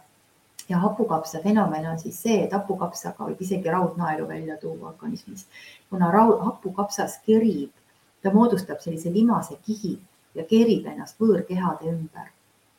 [0.69, 5.47] ja hapukapsa fenomen on siis see, et hapukapsaga võib isegi raudnaelu välja tuua organismis,
[5.91, 7.71] kuna raud, hapukapsas kerib,
[8.23, 9.97] ta moodustab sellise limase kihi
[10.35, 12.31] ja kerib ennast võõrkehade ümber.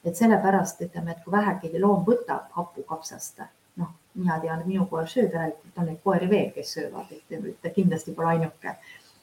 [0.04, 3.40] Et sellepärast ütleme, et kui vähegi loom võtab happu kapsast,
[3.80, 7.72] noh, mina tean, minu koer sööb, järelikult on neid koeri veel, kes söövad, et ta
[7.72, 8.78] kindlasti pole ainuke.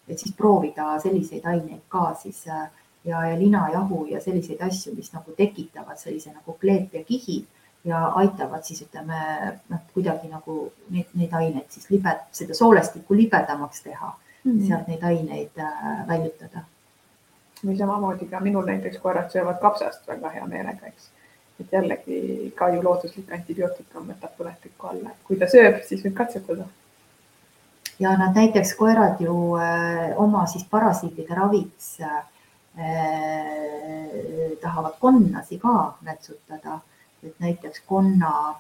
[0.08, 2.64] et siis proovida selliseid aineid ka siis ja,
[3.04, 7.36] ja linajahu ja selliseid asju, mis nagu tekitavad sellise nagu kleepjakihi
[7.84, 9.20] ja aitavad siis ütleme
[9.68, 14.10] noh, kuidagi nagu neid, neid aineid siis libe, seda soolestikku libedamaks teha
[14.44, 14.66] mm, -hmm.
[14.68, 16.64] sealt neid aineid äh, väljutada
[17.66, 21.10] või samamoodi ka minul näiteks koerad söövad kapsast väga hea meelega, eks.
[21.60, 26.64] et jällegi ka ju looduslik antibiootikum võtab põletikku alla, kui ta sööb, siis võib katsetada.
[27.98, 32.22] ja nad näiteks koerad ju äh, oma siis parasiitide raviks äh,
[34.60, 36.80] tahavad konnasi ka nätsutada,
[37.22, 38.54] et näiteks konna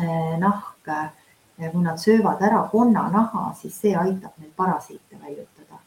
[0.00, 1.10] äh, nahk äh,,
[1.56, 5.80] kui nad söövad ära konnanaha, siis see aitab neil parasiite väljutada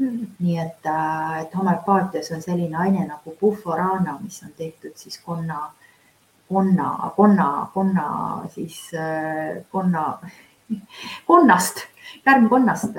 [0.00, 0.26] Mm.
[0.38, 5.58] nii et, äh, et homöopaatias on selline aine nagu buforana, mis on tehtud siis konna,
[6.48, 8.06] konna, konna, konna
[8.54, 10.18] siis äh, konna,
[11.30, 11.84] konnast,
[12.24, 12.96] kärnkonnast.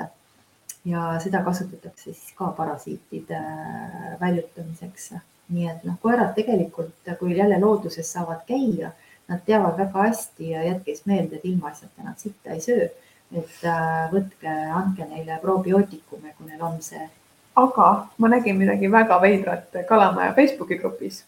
[0.84, 5.12] ja seda kasutatakse siis ka parasiitide äh, väljutamiseks.
[5.48, 8.92] nii et noh, koerad tegelikult, kui jälle looduses saavad käia,
[9.28, 12.88] nad teavad väga hästi ja jätke siis meelde, et ilmaasjata nad sitta ei söö
[13.32, 17.08] et äh, võtke, andke neile probiootikume, kui neil on see.
[17.56, 17.86] aga
[18.18, 21.24] ma nägin midagi väga veidrat Kalamaja Facebooki grupis.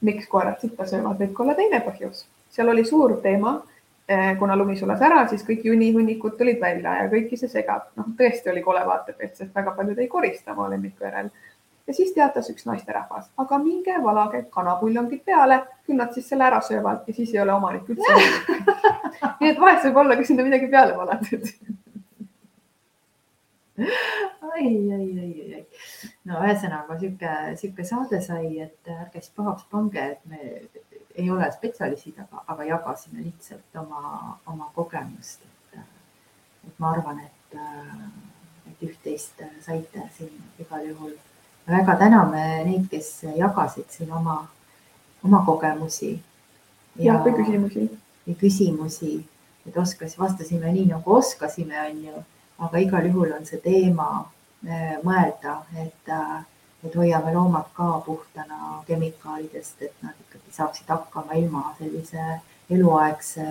[0.00, 2.24] miks koerad sitta söövad, võib ka olla teine põhjus.
[2.50, 3.60] seal oli suur teema.
[4.10, 7.92] Äh, kuna lumi sulas ära, siis kõik junihunnikud tulid välja ja kõiki see segab.
[7.96, 11.30] noh, tõesti oli kole vaatepilt, sest väga paljud ei korista oma lemmiku järel
[11.86, 16.60] ja siis teatas üks naisterahvas, aga minge valage kanapuljongid peale, küll nad siis selle ära
[16.64, 18.18] söövad ja siis ei ole omanik üldse
[19.40, 21.48] nii et vahest võib olla ka sinna midagi peale valatud
[24.52, 25.64] ai, ai, ai, ai, ai.
[26.28, 30.40] no ühesõnaga sihuke, sihuke saade sai, et ärge siis pahaks pange, et me
[31.18, 35.44] ei ole spetsialistid, aga, aga jagasime lihtsalt oma, oma kogemust.
[35.74, 37.58] et ma arvan, et,
[38.70, 41.16] et üht-teist saite siin igal juhul
[41.66, 44.48] väga täname neid, kes jagasid siin oma,
[45.24, 46.20] oma kogemusi.
[46.96, 47.90] ja, küsimusi.
[48.26, 49.24] ja küsimusi,
[49.66, 52.24] et oskas, vastasime nii nagu oskasime, on ju,
[52.58, 54.08] aga igal juhul on see teema
[54.66, 56.40] äh, mõelda, et, äh,
[56.84, 62.40] et hoiame loomad ka puhtana kemikaalidest, et nad ikkagi saaksid hakkama ilma sellise
[62.70, 63.46] eluaegse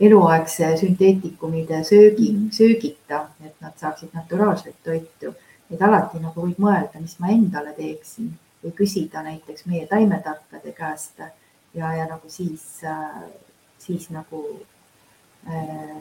[0.00, 5.34] eluaegse sünteetikumide söögi, söögita, et nad saaksid naturaalset toitu
[5.70, 8.32] et alati nagu võib mõelda, mis ma endale teeksin
[8.64, 12.64] või küsida näiteks meie taimetarkade käest ja, ja nagu siis,
[13.78, 14.42] siis nagu
[15.48, 15.94] äh....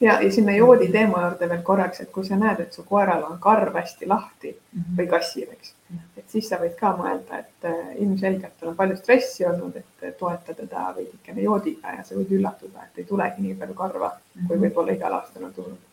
[0.00, 3.24] ja, ja sinna joodi teema juurde veel korraks, et kui sa näed, et su koeral
[3.30, 5.00] on karv hästi lahti mm -hmm.
[5.00, 6.18] või kassil, eks -hmm.
[6.18, 10.18] et siis sa võid ka mõelda, et äh, ilmselgelt tal on palju stressi olnud, et
[10.18, 14.40] toeta teda veidikene joodiga ja sa võid üllatuda, et ei tulegi nii palju karva mm,
[14.40, 14.46] -hmm.
[14.46, 14.64] kui mhm.
[14.64, 15.85] võib-olla igal aastal on tulnud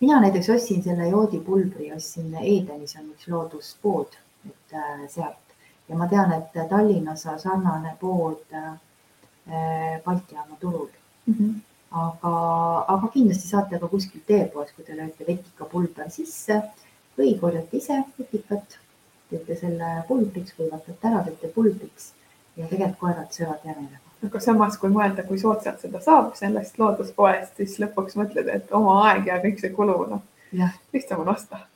[0.00, 4.16] mina näiteks ostsin selle joodipulbri, ostsin Edenis on üks looduspood,
[4.48, 5.50] et äh, sealt
[5.90, 10.88] ja ma tean, et Tallinnas on sarnane pood äh, Balti jaama turul
[11.26, 11.34] mm.
[11.34, 11.54] -hmm.
[11.90, 12.34] aga,
[12.94, 16.62] aga kindlasti saate ka kuskilt teepoest, kui te lööte vetikapulber sisse
[17.18, 18.78] või korjate ise vetikat,
[19.30, 22.12] teete selle pulbriks, kuivatate ära, teete pulbriks
[22.56, 27.56] ja tegelikult koerad söövad järele aga samas, kui mõelda, kui soodsalt seda saab sellest looduspoest,
[27.56, 30.22] siis lõpuks mõtled, et oma aeg ja kõik see kulu, noh,
[30.92, 31.66] lihtsam on osta.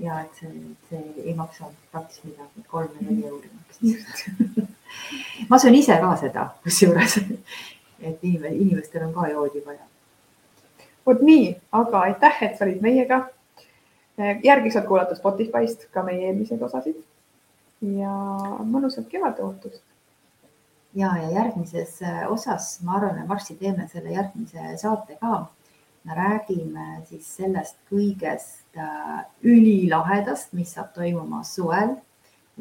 [0.00, 0.50] ja et see,
[0.88, 4.24] see ei maksa praktiliselt midagi, kolm või neli euri makstis.
[5.50, 7.18] ma söön ise ka seda, kusjuures,
[8.00, 9.84] et inimestel on ka joodi vaja.
[11.06, 11.52] vot nii,
[11.82, 13.26] aga aitäh, et sa olid meiega.
[14.42, 16.96] järgi saad kuulata Spotify'st ka meie eelmiseid osasid.
[17.82, 18.16] ja
[18.64, 19.84] mõnusat kevadeootust.
[20.94, 25.46] Ja, ja järgmises osas, ma arvan, et varsti teeme selle järgmise saate ka.
[26.04, 31.92] Me räägime siis sellest kõigest äh, ülilahedast, mis saab toimuma suvel,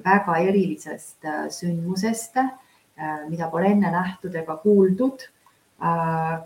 [0.04, 2.50] väga erilisest äh, sündmusest, äh,
[3.32, 5.30] mida pole enne nähtud ega kuuldud,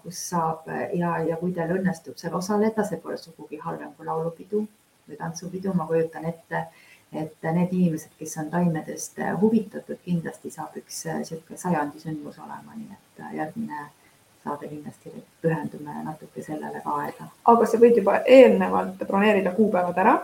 [0.04, 4.60] kus saab ja, ja kui teil õnnestub seal osaleda, see pole sugugi halvem kui laulupidu
[5.10, 6.68] või tantsupidu, ma kujutan ette,
[7.14, 12.96] et need inimesed, kes on taimedest huvitatud, kindlasti saab üks niisugune sajandi sündmus olema, nii
[12.96, 13.88] et järgmine
[14.44, 17.30] saade kindlasti pühendume natuke sellele ka aega.
[17.46, 20.16] aga sa võid juba eelnevalt broneerida kuupäevad ära.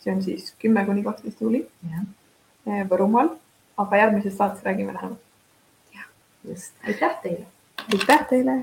[0.00, 1.66] see on siis kümme kuni kaksteist juuli
[2.90, 3.30] Võrumaal,
[3.76, 5.20] aga järgmises saates räägime lähemalt.
[6.44, 7.46] just, aitäh teile.
[7.92, 8.62] aitäh teile